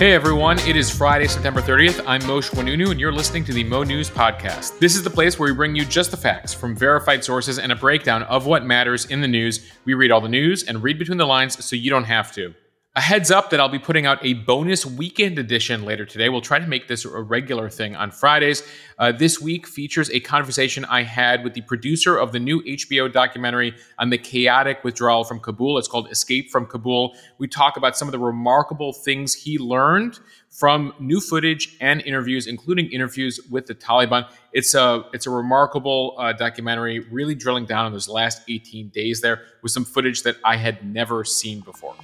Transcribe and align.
Hey 0.00 0.14
everyone, 0.14 0.58
it 0.60 0.76
is 0.76 0.90
Friday, 0.90 1.26
September 1.26 1.60
30th. 1.60 2.02
I'm 2.06 2.22
Mosheh 2.22 2.54
Oinounou, 2.54 2.90
and 2.90 2.98
you're 2.98 3.12
listening 3.12 3.44
to 3.44 3.52
the 3.52 3.62
Mo 3.62 3.82
News 3.82 4.08
Podcast. 4.08 4.78
This 4.78 4.96
is 4.96 5.02
the 5.02 5.10
place 5.10 5.38
where 5.38 5.52
we 5.52 5.54
bring 5.54 5.76
you 5.76 5.84
just 5.84 6.10
the 6.10 6.16
facts 6.16 6.54
from 6.54 6.74
verified 6.74 7.22
sources 7.22 7.58
and 7.58 7.70
a 7.70 7.76
breakdown 7.76 8.22
of 8.22 8.46
what 8.46 8.64
matters 8.64 9.04
in 9.04 9.20
the 9.20 9.28
news. 9.28 9.70
We 9.84 9.92
read 9.92 10.10
all 10.10 10.22
the 10.22 10.28
news 10.30 10.62
and 10.62 10.82
read 10.82 10.98
between 10.98 11.18
the 11.18 11.26
lines 11.26 11.62
so 11.62 11.76
you 11.76 11.90
don't 11.90 12.04
have 12.04 12.32
to. 12.32 12.54
A 12.96 13.00
heads 13.00 13.30
up 13.30 13.50
that 13.50 13.60
I'll 13.60 13.68
be 13.68 13.78
putting 13.78 14.04
out 14.04 14.18
a 14.20 14.34
bonus 14.34 14.84
weekend 14.84 15.38
edition 15.38 15.84
later 15.84 16.04
today. 16.04 16.28
We'll 16.28 16.40
try 16.40 16.58
to 16.58 16.66
make 16.66 16.88
this 16.88 17.04
a 17.04 17.22
regular 17.22 17.70
thing 17.70 17.94
on 17.94 18.10
Fridays. 18.10 18.64
Uh, 18.98 19.12
this 19.12 19.40
week 19.40 19.68
features 19.68 20.10
a 20.10 20.18
conversation 20.18 20.84
I 20.86 21.04
had 21.04 21.44
with 21.44 21.54
the 21.54 21.60
producer 21.60 22.18
of 22.18 22.32
the 22.32 22.40
new 22.40 22.60
HBO 22.62 23.10
documentary 23.12 23.76
on 24.00 24.10
the 24.10 24.18
chaotic 24.18 24.82
withdrawal 24.82 25.22
from 25.22 25.38
Kabul. 25.38 25.78
It's 25.78 25.86
called 25.86 26.10
Escape 26.10 26.50
from 26.50 26.66
Kabul. 26.66 27.14
We 27.38 27.46
talk 27.46 27.76
about 27.76 27.96
some 27.96 28.08
of 28.08 28.12
the 28.12 28.18
remarkable 28.18 28.92
things 28.92 29.34
he 29.34 29.56
learned 29.56 30.18
from 30.48 30.92
new 30.98 31.20
footage 31.20 31.76
and 31.80 32.00
interviews, 32.00 32.48
including 32.48 32.90
interviews 32.90 33.38
with 33.48 33.66
the 33.66 33.74
Taliban. 33.76 34.28
It's 34.52 34.74
a 34.74 35.04
it's 35.12 35.28
a 35.28 35.30
remarkable 35.30 36.16
uh, 36.18 36.32
documentary, 36.32 36.98
really 36.98 37.36
drilling 37.36 37.66
down 37.66 37.86
on 37.86 37.92
those 37.92 38.08
last 38.08 38.42
18 38.48 38.88
days 38.88 39.20
there 39.20 39.42
with 39.62 39.70
some 39.70 39.84
footage 39.84 40.24
that 40.24 40.38
I 40.44 40.56
had 40.56 40.84
never 40.84 41.24
seen 41.24 41.60
before. 41.60 41.94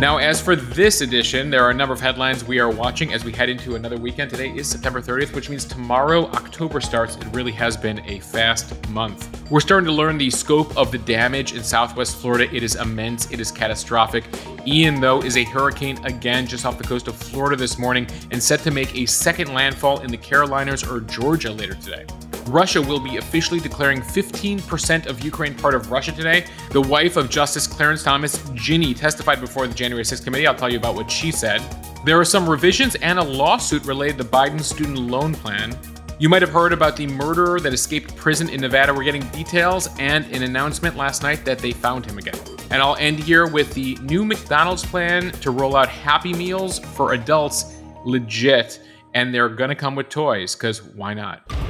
Now, 0.00 0.16
as 0.16 0.40
for 0.40 0.56
this 0.56 1.02
edition, 1.02 1.50
there 1.50 1.62
are 1.62 1.70
a 1.70 1.74
number 1.74 1.94
of 1.94 2.00
headlines 2.00 2.44
we 2.44 2.58
are 2.58 2.68
watching 2.68 3.14
as 3.14 3.24
we 3.24 3.32
head 3.32 3.48
into 3.48 3.76
another 3.76 3.96
weekend. 3.96 4.28
Today 4.28 4.50
is 4.50 4.68
September 4.68 5.00
30th, 5.00 5.34
which 5.34 5.48
means 5.48 5.64
tomorrow 5.64 6.26
October 6.32 6.80
starts. 6.80 7.14
It 7.14 7.26
really 7.26 7.52
has 7.52 7.76
been 7.76 8.00
a 8.04 8.18
fast 8.18 8.88
month. 8.88 9.48
We're 9.52 9.60
starting 9.60 9.86
to 9.86 9.92
learn 9.92 10.18
the 10.18 10.30
scope 10.30 10.76
of 10.76 10.90
the 10.90 10.98
damage 10.98 11.54
in 11.54 11.62
southwest 11.62 12.16
Florida. 12.16 12.52
It 12.54 12.64
is 12.64 12.74
immense, 12.74 13.30
it 13.30 13.38
is 13.38 13.52
catastrophic. 13.52 14.24
Ian, 14.66 15.00
though, 15.00 15.22
is 15.22 15.36
a 15.36 15.44
hurricane 15.44 16.04
again 16.04 16.44
just 16.44 16.66
off 16.66 16.76
the 16.76 16.84
coast 16.84 17.06
of 17.06 17.14
Florida 17.14 17.54
this 17.54 17.78
morning 17.78 18.08
and 18.32 18.42
set 18.42 18.60
to 18.60 18.72
make 18.72 18.96
a 18.96 19.06
second 19.06 19.54
landfall 19.54 20.00
in 20.00 20.10
the 20.10 20.18
Carolinas 20.18 20.82
or 20.82 21.00
Georgia 21.02 21.52
later 21.52 21.74
today. 21.74 22.04
Russia 22.46 22.80
will 22.80 23.00
be 23.00 23.16
officially 23.16 23.58
declaring 23.58 24.00
15% 24.00 25.06
of 25.06 25.24
Ukraine 25.24 25.54
part 25.54 25.74
of 25.74 25.90
Russia 25.90 26.12
today. 26.12 26.46
The 26.70 26.80
wife 26.80 27.16
of 27.16 27.30
Justice 27.30 27.66
Clarence 27.66 28.02
Thomas, 28.02 28.42
Ginny, 28.54 28.92
testified 28.92 29.40
before 29.40 29.66
the 29.66 29.74
January 29.74 30.04
6th 30.04 30.24
committee. 30.24 30.46
I'll 30.46 30.54
tell 30.54 30.70
you 30.70 30.78
about 30.78 30.94
what 30.94 31.10
she 31.10 31.30
said. 31.30 31.62
There 32.04 32.20
are 32.20 32.24
some 32.24 32.48
revisions 32.48 32.96
and 32.96 33.18
a 33.18 33.24
lawsuit 33.24 33.86
related 33.86 34.18
to 34.18 34.24
Biden's 34.24 34.66
student 34.66 34.98
loan 34.98 35.34
plan. 35.34 35.76
You 36.18 36.28
might 36.28 36.42
have 36.42 36.50
heard 36.50 36.72
about 36.72 36.96
the 36.96 37.06
murderer 37.06 37.58
that 37.60 37.72
escaped 37.72 38.14
prison 38.14 38.48
in 38.50 38.60
Nevada. 38.60 38.92
We're 38.92 39.04
getting 39.04 39.26
details 39.28 39.88
and 39.98 40.26
an 40.26 40.42
announcement 40.42 40.96
last 40.96 41.22
night 41.22 41.44
that 41.46 41.58
they 41.58 41.72
found 41.72 42.04
him 42.04 42.18
again. 42.18 42.38
And 42.70 42.82
I'll 42.82 42.96
end 42.96 43.18
here 43.18 43.46
with 43.46 43.72
the 43.74 43.96
new 44.02 44.24
McDonald's 44.24 44.84
plan 44.84 45.32
to 45.32 45.50
roll 45.50 45.76
out 45.76 45.88
Happy 45.88 46.34
Meals 46.34 46.78
for 46.78 47.14
adults 47.14 47.74
legit. 48.04 48.80
And 49.14 49.34
they're 49.34 49.48
going 49.48 49.70
to 49.70 49.74
come 49.74 49.94
with 49.94 50.08
toys 50.08 50.54
because 50.54 50.82
why 50.82 51.14
not? 51.14 51.63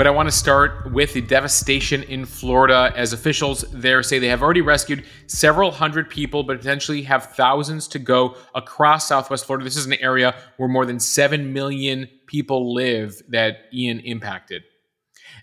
But 0.00 0.06
I 0.06 0.10
want 0.12 0.28
to 0.28 0.34
start 0.34 0.90
with 0.92 1.12
the 1.12 1.20
devastation 1.20 2.04
in 2.04 2.24
Florida 2.24 2.90
as 2.96 3.12
officials 3.12 3.66
there 3.70 4.02
say 4.02 4.18
they 4.18 4.28
have 4.28 4.42
already 4.42 4.62
rescued 4.62 5.04
several 5.26 5.70
hundred 5.70 6.08
people, 6.08 6.42
but 6.42 6.56
potentially 6.56 7.02
have 7.02 7.34
thousands 7.34 7.86
to 7.88 7.98
go 7.98 8.34
across 8.54 9.06
Southwest 9.06 9.44
Florida. 9.44 9.62
This 9.62 9.76
is 9.76 9.84
an 9.84 9.92
area 9.92 10.34
where 10.56 10.70
more 10.70 10.86
than 10.86 11.00
7 11.00 11.52
million 11.52 12.08
people 12.26 12.72
live 12.72 13.20
that 13.28 13.66
Ian 13.74 14.00
impacted. 14.00 14.62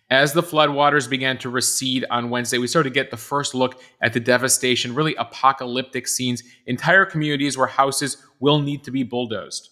As 0.10 0.34
the 0.34 0.42
floodwaters 0.42 1.08
began 1.08 1.38
to 1.38 1.52
recede 1.52 2.06
on 2.10 2.32
Wednesday, 2.32 2.58
we 2.58 2.66
started 2.66 2.90
to 2.90 2.96
get 2.96 3.12
the 3.12 3.16
first 3.16 3.54
look 3.54 3.80
at 4.02 4.14
the 4.14 4.20
devastation, 4.20 4.96
really 4.96 5.14
apocalyptic 5.18 6.08
scenes, 6.08 6.42
entire 6.66 7.06
communities 7.06 7.60
where 7.60 7.68
houses 7.68 8.18
will 8.40 8.58
need 8.58 8.84
to 8.86 8.90
be 8.90 9.04
bulldozed. 9.04 9.70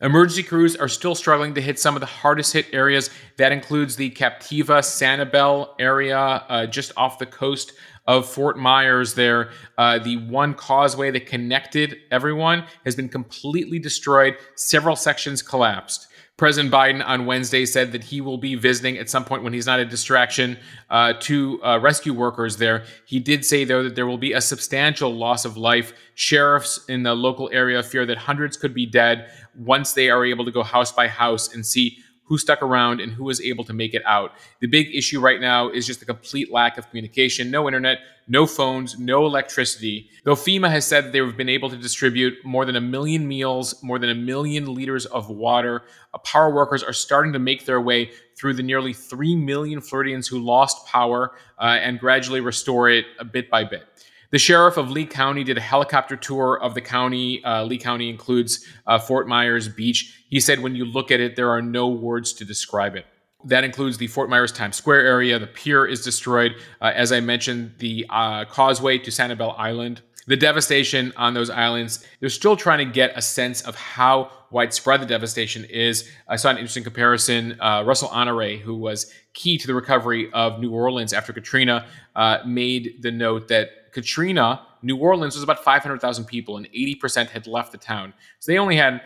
Emergency 0.00 0.42
crews 0.42 0.74
are 0.76 0.88
still 0.88 1.14
struggling 1.14 1.54
to 1.54 1.60
hit 1.60 1.78
some 1.78 1.94
of 1.94 2.00
the 2.00 2.06
hardest 2.06 2.52
hit 2.52 2.66
areas. 2.72 3.10
That 3.36 3.52
includes 3.52 3.96
the 3.96 4.10
Captiva 4.10 4.80
Sanibel 4.80 5.74
area 5.78 6.18
uh, 6.18 6.66
just 6.66 6.92
off 6.96 7.18
the 7.18 7.26
coast 7.26 7.72
of 8.06 8.28
Fort 8.28 8.58
Myers 8.58 9.14
there. 9.14 9.50
Uh, 9.78 9.98
the 9.98 10.16
one 10.26 10.54
causeway 10.54 11.10
that 11.12 11.26
connected 11.26 11.96
everyone 12.10 12.66
has 12.84 12.96
been 12.96 13.08
completely 13.08 13.78
destroyed, 13.78 14.36
several 14.56 14.96
sections 14.96 15.42
collapsed. 15.42 16.08
President 16.36 16.74
Biden 16.74 17.04
on 17.06 17.26
Wednesday 17.26 17.64
said 17.64 17.92
that 17.92 18.02
he 18.02 18.20
will 18.20 18.38
be 18.38 18.56
visiting 18.56 18.98
at 18.98 19.08
some 19.08 19.24
point 19.24 19.44
when 19.44 19.52
he's 19.52 19.66
not 19.66 19.78
a 19.78 19.84
distraction 19.84 20.58
uh, 20.90 21.12
to 21.20 21.62
uh, 21.62 21.78
rescue 21.78 22.12
workers 22.12 22.56
there. 22.56 22.84
He 23.06 23.20
did 23.20 23.44
say, 23.44 23.64
though, 23.64 23.84
that 23.84 23.94
there 23.94 24.06
will 24.06 24.18
be 24.18 24.32
a 24.32 24.40
substantial 24.40 25.14
loss 25.14 25.44
of 25.44 25.56
life. 25.56 25.92
Sheriffs 26.16 26.84
in 26.88 27.04
the 27.04 27.14
local 27.14 27.48
area 27.52 27.80
fear 27.84 28.04
that 28.06 28.18
hundreds 28.18 28.56
could 28.56 28.74
be 28.74 28.84
dead 28.84 29.30
once 29.56 29.92
they 29.92 30.10
are 30.10 30.24
able 30.24 30.44
to 30.44 30.50
go 30.50 30.64
house 30.64 30.90
by 30.90 31.06
house 31.06 31.54
and 31.54 31.64
see 31.64 31.98
who 32.24 32.38
stuck 32.38 32.62
around 32.62 33.00
and 33.00 33.12
who 33.12 33.24
was 33.24 33.40
able 33.40 33.64
to 33.64 33.72
make 33.72 33.94
it 33.94 34.02
out. 34.06 34.32
The 34.60 34.66
big 34.66 34.94
issue 34.94 35.20
right 35.20 35.40
now 35.40 35.68
is 35.68 35.86
just 35.86 36.00
the 36.00 36.06
complete 36.06 36.50
lack 36.50 36.78
of 36.78 36.88
communication 36.88 37.50
no 37.50 37.66
internet, 37.66 37.98
no 38.26 38.46
phones, 38.46 38.98
no 38.98 39.26
electricity. 39.26 40.08
Though 40.24 40.34
FEMA 40.34 40.70
has 40.70 40.86
said 40.86 41.04
that 41.04 41.12
they've 41.12 41.36
been 41.36 41.50
able 41.50 41.68
to 41.68 41.76
distribute 41.76 42.34
more 42.44 42.64
than 42.64 42.76
a 42.76 42.80
million 42.80 43.28
meals, 43.28 43.82
more 43.82 43.98
than 43.98 44.08
a 44.08 44.14
million 44.14 44.74
liters 44.74 45.04
of 45.06 45.28
water, 45.28 45.82
uh, 46.14 46.18
power 46.18 46.52
workers 46.52 46.82
are 46.82 46.94
starting 46.94 47.34
to 47.34 47.38
make 47.38 47.66
their 47.66 47.80
way 47.80 48.10
through 48.36 48.54
the 48.54 48.62
nearly 48.62 48.94
3 48.94 49.36
million 49.36 49.80
Floridians 49.80 50.26
who 50.26 50.38
lost 50.38 50.86
power 50.86 51.32
uh, 51.58 51.78
and 51.80 52.00
gradually 52.00 52.40
restore 52.40 52.88
it 52.88 53.04
a 53.18 53.24
bit 53.24 53.50
by 53.50 53.64
bit. 53.64 53.84
The 54.34 54.40
sheriff 54.40 54.76
of 54.76 54.90
Lee 54.90 55.06
County 55.06 55.44
did 55.44 55.58
a 55.58 55.60
helicopter 55.60 56.16
tour 56.16 56.58
of 56.60 56.74
the 56.74 56.80
county. 56.80 57.40
Uh, 57.44 57.62
Lee 57.62 57.78
County 57.78 58.10
includes 58.10 58.66
uh, 58.84 58.98
Fort 58.98 59.28
Myers 59.28 59.68
Beach. 59.68 60.24
He 60.28 60.40
said, 60.40 60.58
when 60.58 60.74
you 60.74 60.84
look 60.84 61.12
at 61.12 61.20
it, 61.20 61.36
there 61.36 61.50
are 61.50 61.62
no 61.62 61.86
words 61.86 62.32
to 62.32 62.44
describe 62.44 62.96
it. 62.96 63.06
That 63.44 63.62
includes 63.62 63.96
the 63.96 64.08
Fort 64.08 64.28
Myers 64.28 64.50
Times 64.50 64.74
Square 64.74 65.06
area. 65.06 65.38
The 65.38 65.46
pier 65.46 65.86
is 65.86 66.02
destroyed. 66.02 66.56
Uh, 66.82 66.90
as 66.96 67.12
I 67.12 67.20
mentioned, 67.20 67.74
the 67.78 68.06
uh, 68.10 68.44
causeway 68.46 68.98
to 68.98 69.10
Sanibel 69.12 69.54
Island. 69.56 70.02
The 70.26 70.36
devastation 70.36 71.12
on 71.16 71.34
those 71.34 71.50
islands, 71.50 72.06
they're 72.20 72.30
still 72.30 72.56
trying 72.56 72.78
to 72.78 72.92
get 72.92 73.12
a 73.14 73.22
sense 73.22 73.60
of 73.62 73.76
how 73.76 74.30
widespread 74.50 75.02
the 75.02 75.06
devastation 75.06 75.64
is. 75.64 76.08
I 76.28 76.36
saw 76.36 76.50
an 76.50 76.56
interesting 76.56 76.84
comparison. 76.84 77.60
Uh, 77.60 77.82
Russell 77.84 78.08
Honore, 78.08 78.56
who 78.56 78.74
was 78.74 79.12
key 79.34 79.58
to 79.58 79.66
the 79.66 79.74
recovery 79.74 80.30
of 80.32 80.60
New 80.60 80.72
Orleans 80.72 81.12
after 81.12 81.32
Katrina, 81.32 81.86
uh, 82.16 82.38
made 82.46 83.02
the 83.02 83.10
note 83.10 83.48
that 83.48 83.92
Katrina, 83.92 84.62
New 84.82 84.96
Orleans 84.96 85.34
was 85.34 85.42
about 85.42 85.62
500,000 85.62 86.24
people, 86.24 86.56
and 86.56 86.66
80% 86.72 87.28
had 87.28 87.46
left 87.46 87.72
the 87.72 87.78
town. 87.78 88.14
So 88.38 88.52
they 88.52 88.58
only 88.58 88.76
had 88.76 89.02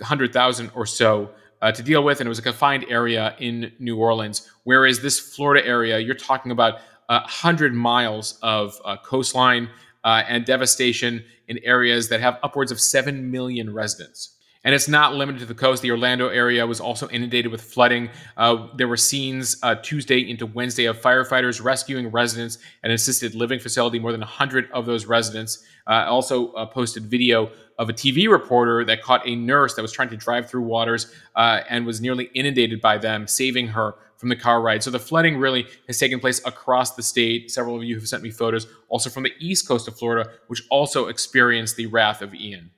100,000 0.00 0.70
or 0.74 0.84
so 0.84 1.30
uh, 1.62 1.72
to 1.72 1.82
deal 1.82 2.04
with, 2.04 2.20
and 2.20 2.26
it 2.26 2.28
was 2.28 2.38
a 2.38 2.42
confined 2.42 2.84
area 2.88 3.34
in 3.38 3.72
New 3.78 3.96
Orleans. 3.96 4.50
Whereas 4.64 5.00
this 5.00 5.18
Florida 5.18 5.66
area, 5.66 5.98
you're 5.98 6.14
talking 6.14 6.52
about 6.52 6.76
uh, 7.08 7.20
100 7.20 7.74
miles 7.74 8.38
of 8.42 8.78
uh, 8.84 8.96
coastline 8.98 9.68
uh, 10.04 10.22
and 10.28 10.44
devastation 10.44 11.24
in 11.48 11.58
areas 11.64 12.08
that 12.08 12.20
have 12.20 12.38
upwards 12.42 12.70
of 12.70 12.80
7 12.80 13.30
million 13.30 13.72
residents. 13.72 14.34
And 14.64 14.74
it's 14.74 14.88
not 14.88 15.14
limited 15.14 15.38
to 15.38 15.46
the 15.46 15.54
coast. 15.54 15.82
The 15.82 15.90
Orlando 15.90 16.28
area 16.28 16.66
was 16.66 16.80
also 16.80 17.08
inundated 17.08 17.50
with 17.52 17.62
flooding. 17.62 18.10
Uh, 18.36 18.66
there 18.76 18.88
were 18.88 18.96
scenes 18.96 19.56
uh, 19.62 19.76
Tuesday 19.76 20.28
into 20.28 20.46
Wednesday 20.46 20.86
of 20.86 21.00
firefighters 21.00 21.62
rescuing 21.62 22.10
residents 22.10 22.58
at 22.82 22.90
an 22.90 22.94
assisted 22.94 23.34
living 23.34 23.60
facility. 23.60 23.98
More 23.98 24.12
than 24.12 24.20
100 24.20 24.68
of 24.72 24.84
those 24.84 25.06
residents 25.06 25.64
uh, 25.86 26.06
also 26.08 26.52
uh, 26.52 26.66
posted 26.66 27.04
video 27.04 27.50
of 27.78 27.88
a 27.88 27.92
TV 27.92 28.28
reporter 28.28 28.84
that 28.84 29.02
caught 29.02 29.26
a 29.26 29.36
nurse 29.36 29.74
that 29.74 29.82
was 29.82 29.92
trying 29.92 30.08
to 30.10 30.16
drive 30.16 30.50
through 30.50 30.62
waters 30.62 31.12
uh, 31.36 31.60
and 31.68 31.86
was 31.86 32.00
nearly 32.00 32.24
inundated 32.34 32.80
by 32.80 32.98
them, 32.98 33.26
saving 33.26 33.68
her 33.68 33.94
from 34.16 34.28
the 34.28 34.36
car 34.36 34.60
ride. 34.60 34.82
So 34.82 34.90
the 34.90 34.98
flooding 34.98 35.38
really 35.38 35.66
has 35.86 35.98
taken 35.98 36.18
place 36.18 36.40
across 36.44 36.96
the 36.96 37.02
state. 37.02 37.50
Several 37.50 37.76
of 37.76 37.84
you 37.84 37.94
have 37.94 38.08
sent 38.08 38.22
me 38.22 38.30
photos 38.30 38.66
also 38.88 39.10
from 39.10 39.22
the 39.22 39.32
east 39.38 39.68
coast 39.68 39.86
of 39.86 39.96
Florida, 39.96 40.30
which 40.48 40.64
also 40.70 41.06
experienced 41.06 41.76
the 41.76 41.86
wrath 41.86 42.20
of 42.20 42.34
Ian. 42.34 42.72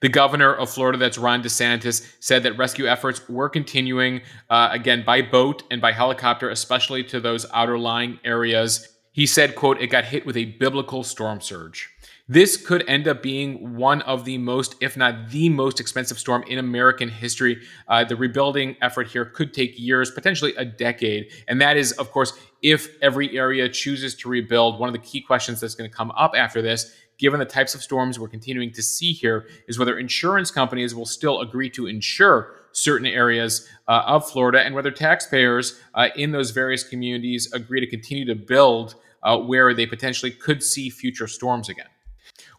The 0.00 0.08
governor 0.08 0.54
of 0.54 0.70
Florida, 0.70 0.96
that's 0.96 1.18
Ron 1.18 1.42
DeSantis, 1.42 2.10
said 2.20 2.42
that 2.44 2.56
rescue 2.56 2.86
efforts 2.86 3.28
were 3.28 3.50
continuing 3.50 4.22
uh, 4.48 4.70
again 4.72 5.04
by 5.04 5.20
boat 5.20 5.62
and 5.70 5.82
by 5.82 5.92
helicopter, 5.92 6.48
especially 6.48 7.04
to 7.04 7.20
those 7.20 7.44
outer 7.52 7.78
lying 7.78 8.18
areas. 8.24 8.88
He 9.12 9.26
said, 9.26 9.54
quote, 9.54 9.78
it 9.82 9.88
got 9.88 10.06
hit 10.06 10.24
with 10.24 10.38
a 10.38 10.46
biblical 10.46 11.04
storm 11.04 11.42
surge. 11.42 11.90
This 12.30 12.56
could 12.56 12.84
end 12.86 13.08
up 13.08 13.24
being 13.24 13.74
one 13.74 14.02
of 14.02 14.24
the 14.24 14.38
most, 14.38 14.76
if 14.80 14.96
not 14.96 15.30
the 15.30 15.48
most 15.48 15.80
expensive 15.80 16.16
storm 16.16 16.44
in 16.44 16.58
American 16.58 17.08
history. 17.08 17.60
Uh, 17.88 18.04
the 18.04 18.14
rebuilding 18.14 18.76
effort 18.80 19.08
here 19.08 19.24
could 19.24 19.52
take 19.52 19.76
years, 19.76 20.12
potentially 20.12 20.54
a 20.54 20.64
decade. 20.64 21.32
And 21.48 21.60
that 21.60 21.76
is, 21.76 21.90
of 21.92 22.12
course, 22.12 22.32
if 22.62 22.96
every 23.02 23.36
area 23.36 23.68
chooses 23.68 24.14
to 24.14 24.28
rebuild. 24.28 24.78
One 24.78 24.88
of 24.88 24.92
the 24.92 25.00
key 25.00 25.20
questions 25.20 25.60
that's 25.60 25.74
going 25.74 25.90
to 25.90 25.96
come 25.96 26.12
up 26.12 26.34
after 26.36 26.62
this 26.62 26.94
given 27.18 27.40
the 27.40 27.44
types 27.44 27.74
of 27.74 27.82
storms 27.82 28.18
we're 28.18 28.28
continuing 28.28 28.72
to 28.72 28.82
see 28.82 29.12
here, 29.12 29.46
is 29.68 29.78
whether 29.78 29.98
insurance 29.98 30.50
companies 30.50 30.94
will 30.94 31.04
still 31.04 31.42
agree 31.42 31.68
to 31.68 31.86
insure 31.86 32.54
certain 32.72 33.06
areas 33.06 33.68
uh, 33.88 34.02
of 34.06 34.26
Florida 34.30 34.62
and 34.62 34.74
whether 34.74 34.90
taxpayers 34.90 35.78
uh, 35.94 36.08
in 36.16 36.30
those 36.30 36.50
various 36.50 36.82
communities 36.82 37.52
agree 37.52 37.78
to 37.80 37.86
continue 37.86 38.24
to 38.24 38.34
build 38.34 38.94
uh, 39.22 39.36
where 39.36 39.74
they 39.74 39.84
potentially 39.84 40.30
could 40.30 40.62
see 40.62 40.88
future 40.88 41.26
storms 41.26 41.68
again. 41.68 41.88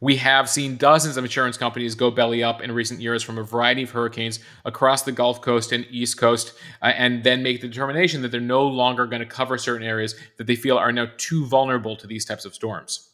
We 0.02 0.16
have 0.16 0.50
seen 0.50 0.78
dozens 0.78 1.16
of 1.16 1.24
insurance 1.24 1.58
companies 1.58 1.94
go 1.94 2.10
belly 2.10 2.44
up 2.44 2.60
in 2.60 2.72
recent 2.72 3.00
years 3.00 3.22
from 3.22 3.38
a 3.38 3.44
variety 3.44 3.84
of 3.84 3.92
hurricanes 3.92 4.40
across 4.66 5.04
the 5.04 5.12
Gulf 5.12 5.42
Coast 5.42 5.72
and 5.72 5.86
East 5.92 6.18
Coast, 6.18 6.54
uh, 6.82 6.86
and 6.86 7.24
then 7.24 7.44
make 7.44 7.62
the 7.62 7.68
determination 7.68 8.24
that 8.24 8.32
they're 8.32 8.42
no 8.42 8.66
longer 8.66 9.06
going 9.06 9.20
to 9.20 9.28
cover 9.28 9.60
certain 9.60 9.86
areas 9.86 10.16
that 10.40 10.48
they 10.48 10.56
feel 10.56 10.76
are 10.76 10.92
now 10.92 11.06
too 11.18 11.46
vulnerable 11.46 11.96
to 11.96 12.08
these 12.08 12.26
types 12.26 12.46
of 12.46 12.56
storms. 12.56 13.10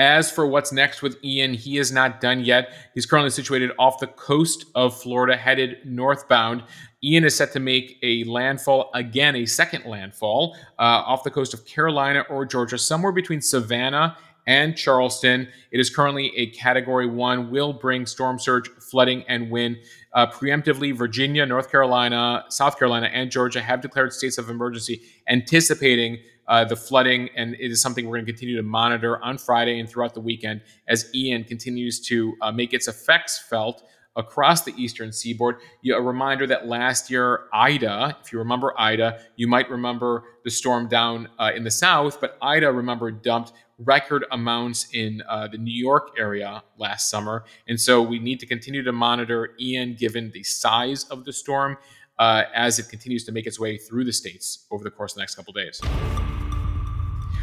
As 0.00 0.30
for 0.30 0.44
what's 0.46 0.72
next 0.72 1.02
with 1.02 1.22
Ian, 1.24 1.54
he 1.54 1.78
is 1.78 1.92
not 1.92 2.20
done 2.20 2.44
yet. 2.44 2.72
He's 2.94 3.06
currently 3.06 3.30
situated 3.30 3.70
off 3.78 4.00
the 4.00 4.06
coast 4.08 4.66
of 4.74 5.00
Florida, 5.00 5.36
headed 5.36 5.78
northbound. 5.84 6.64
Ian 7.02 7.24
is 7.24 7.36
set 7.36 7.52
to 7.52 7.60
make 7.60 7.98
a 8.02 8.24
landfall 8.24 8.90
again, 8.94 9.36
a 9.36 9.46
second 9.46 9.84
landfall 9.84 10.56
uh, 10.78 10.82
off 10.82 11.22
the 11.22 11.30
coast 11.30 11.54
of 11.54 11.64
Carolina 11.64 12.24
or 12.28 12.44
Georgia, 12.44 12.78
somewhere 12.78 13.12
between 13.12 13.40
Savannah 13.40 14.16
and 14.46 14.76
Charleston. 14.76 15.48
It 15.70 15.80
is 15.80 15.90
currently 15.90 16.32
a 16.36 16.46
Category 16.50 17.06
1, 17.06 17.50
will 17.50 17.72
bring 17.72 18.06
storm 18.06 18.38
surge, 18.38 18.68
flooding, 18.68 19.24
and 19.28 19.50
wind. 19.50 19.78
Uh, 20.12 20.26
preemptively, 20.26 20.96
Virginia, 20.96 21.44
North 21.44 21.70
Carolina, 21.70 22.44
South 22.48 22.78
Carolina, 22.78 23.08
and 23.12 23.30
Georgia 23.30 23.60
have 23.60 23.80
declared 23.80 24.12
states 24.12 24.38
of 24.38 24.50
emergency, 24.50 25.02
anticipating 25.28 26.18
uh, 26.46 26.64
the 26.64 26.76
flooding, 26.76 27.30
and 27.36 27.54
it 27.54 27.70
is 27.70 27.80
something 27.80 28.06
we're 28.06 28.16
going 28.16 28.26
to 28.26 28.32
continue 28.32 28.56
to 28.56 28.62
monitor 28.62 29.22
on 29.24 29.38
Friday 29.38 29.80
and 29.80 29.88
throughout 29.88 30.14
the 30.14 30.20
weekend 30.20 30.60
as 30.88 31.10
Ian 31.14 31.44
continues 31.44 32.00
to 32.00 32.34
uh, 32.42 32.52
make 32.52 32.74
its 32.74 32.86
effects 32.86 33.38
felt 33.38 33.82
across 34.16 34.62
the 34.62 34.72
eastern 34.76 35.12
seaboard. 35.12 35.56
A 35.90 36.00
reminder 36.00 36.46
that 36.46 36.66
last 36.66 37.10
year, 37.10 37.46
Ida, 37.52 38.16
if 38.22 38.32
you 38.32 38.38
remember 38.38 38.72
Ida, 38.78 39.20
you 39.36 39.48
might 39.48 39.68
remember 39.68 40.24
the 40.44 40.50
storm 40.50 40.88
down 40.88 41.28
uh, 41.38 41.50
in 41.54 41.64
the 41.64 41.70
south, 41.70 42.20
but 42.20 42.38
Ida, 42.40 42.70
remember, 42.70 43.10
dumped 43.10 43.52
record 43.78 44.24
amounts 44.30 44.88
in 44.92 45.22
uh, 45.28 45.48
the 45.48 45.58
New 45.58 45.72
York 45.72 46.14
area 46.18 46.62
last 46.78 47.10
summer. 47.10 47.44
And 47.68 47.80
so 47.80 48.02
we 48.02 48.18
need 48.18 48.40
to 48.40 48.46
continue 48.46 48.82
to 48.82 48.92
monitor 48.92 49.54
Ian 49.60 49.94
given 49.94 50.30
the 50.32 50.42
size 50.42 51.04
of 51.04 51.24
the 51.24 51.32
storm 51.32 51.76
uh, 52.18 52.44
as 52.54 52.78
it 52.78 52.88
continues 52.88 53.24
to 53.24 53.32
make 53.32 53.46
its 53.46 53.58
way 53.58 53.76
through 53.76 54.04
the 54.04 54.12
states 54.12 54.66
over 54.70 54.84
the 54.84 54.90
course 54.90 55.12
of 55.12 55.16
the 55.16 55.22
next 55.22 55.34
couple 55.34 55.52
days. 55.52 55.80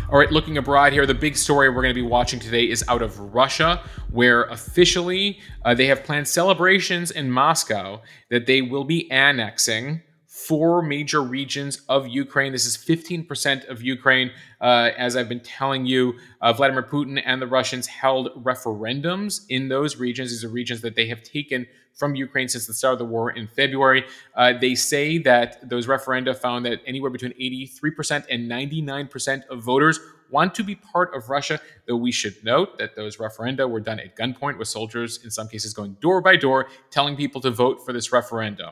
All 0.09 0.19
right, 0.19 0.31
looking 0.31 0.57
abroad 0.57 0.91
here, 0.91 1.05
the 1.05 1.13
big 1.13 1.37
story 1.37 1.69
we're 1.69 1.81
going 1.81 1.93
to 1.95 2.01
be 2.01 2.05
watching 2.05 2.37
today 2.37 2.69
is 2.69 2.83
out 2.89 3.01
of 3.01 3.17
Russia, 3.33 3.81
where 4.09 4.43
officially 4.43 5.39
uh, 5.63 5.73
they 5.73 5.85
have 5.87 6.03
planned 6.03 6.27
celebrations 6.27 7.11
in 7.11 7.31
Moscow 7.31 8.01
that 8.29 8.45
they 8.45 8.61
will 8.61 8.83
be 8.83 9.09
annexing 9.09 10.01
four 10.47 10.81
major 10.81 11.21
regions 11.21 11.81
of 11.89 12.07
Ukraine. 12.07 12.51
This 12.51 12.65
is 12.65 12.77
15% 12.77 13.69
of 13.69 13.81
Ukraine. 13.81 14.31
Uh, 14.59 14.89
as 14.97 15.15
I've 15.15 15.29
been 15.29 15.41
telling 15.41 15.85
you, 15.85 16.15
uh, 16.41 16.53
Vladimir 16.53 16.83
Putin 16.83 17.21
and 17.25 17.41
the 17.41 17.47
Russians 17.47 17.87
held 17.87 18.29
referendums 18.43 19.45
in 19.49 19.69
those 19.69 19.97
regions. 19.97 20.31
These 20.31 20.43
are 20.43 20.49
regions 20.49 20.81
that 20.81 20.95
they 20.95 21.07
have 21.07 21.23
taken 21.23 21.67
from 21.93 22.15
Ukraine 22.15 22.47
since 22.47 22.65
the 22.67 22.73
start 22.73 22.93
of 22.93 22.99
the 22.99 23.05
war 23.05 23.31
in 23.31 23.47
February. 23.47 24.05
Uh, 24.35 24.53
they 24.59 24.75
say 24.75 25.17
that 25.19 25.69
those 25.69 25.87
referenda 25.87 26.35
found 26.35 26.65
that 26.65 26.79
anywhere 26.85 27.11
between 27.11 27.33
83% 27.33 28.25
and 28.29 28.49
99% 28.49 29.47
of 29.47 29.61
voters 29.63 29.99
want 30.31 30.55
to 30.55 30.63
be 30.63 30.75
part 30.75 31.13
of 31.13 31.29
Russia, 31.29 31.59
though 31.87 31.97
we 31.97 32.11
should 32.11 32.35
note 32.43 32.77
that 32.77 32.95
those 32.95 33.17
referenda 33.17 33.69
were 33.69 33.81
done 33.81 33.99
at 33.99 34.15
gunpoint 34.15 34.57
with 34.57 34.69
soldiers, 34.69 35.23
in 35.23 35.29
some 35.29 35.47
cases, 35.47 35.73
going 35.73 35.97
door 35.99 36.21
by 36.21 36.35
door, 36.35 36.67
telling 36.89 37.15
people 37.15 37.41
to 37.41 37.51
vote 37.51 37.85
for 37.85 37.91
this 37.93 38.11
referendum. 38.11 38.71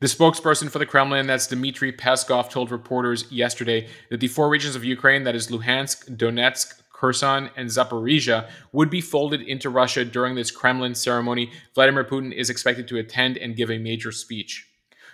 The 0.00 0.06
spokesperson 0.06 0.70
for 0.70 0.78
the 0.78 0.86
Kremlin, 0.86 1.26
that's 1.26 1.46
Dmitry 1.46 1.92
Peskov, 1.92 2.48
told 2.48 2.70
reporters 2.70 3.30
yesterday 3.30 3.86
that 4.08 4.20
the 4.20 4.28
four 4.28 4.48
regions 4.48 4.74
of 4.74 4.82
Ukraine, 4.82 5.24
that 5.24 5.34
is 5.34 5.48
Luhansk, 5.48 6.16
Donetsk, 6.16 6.80
Kherson, 6.90 7.50
and 7.54 7.68
Zaporizhia 7.68 8.48
would 8.72 8.88
be 8.88 9.02
folded 9.02 9.42
into 9.42 9.68
Russia 9.68 10.06
during 10.06 10.36
this 10.36 10.50
Kremlin 10.50 10.94
ceremony. 10.94 11.52
Vladimir 11.74 12.04
Putin 12.04 12.32
is 12.32 12.48
expected 12.48 12.88
to 12.88 12.96
attend 12.96 13.36
and 13.36 13.56
give 13.56 13.70
a 13.70 13.76
major 13.76 14.10
speech. 14.10 14.69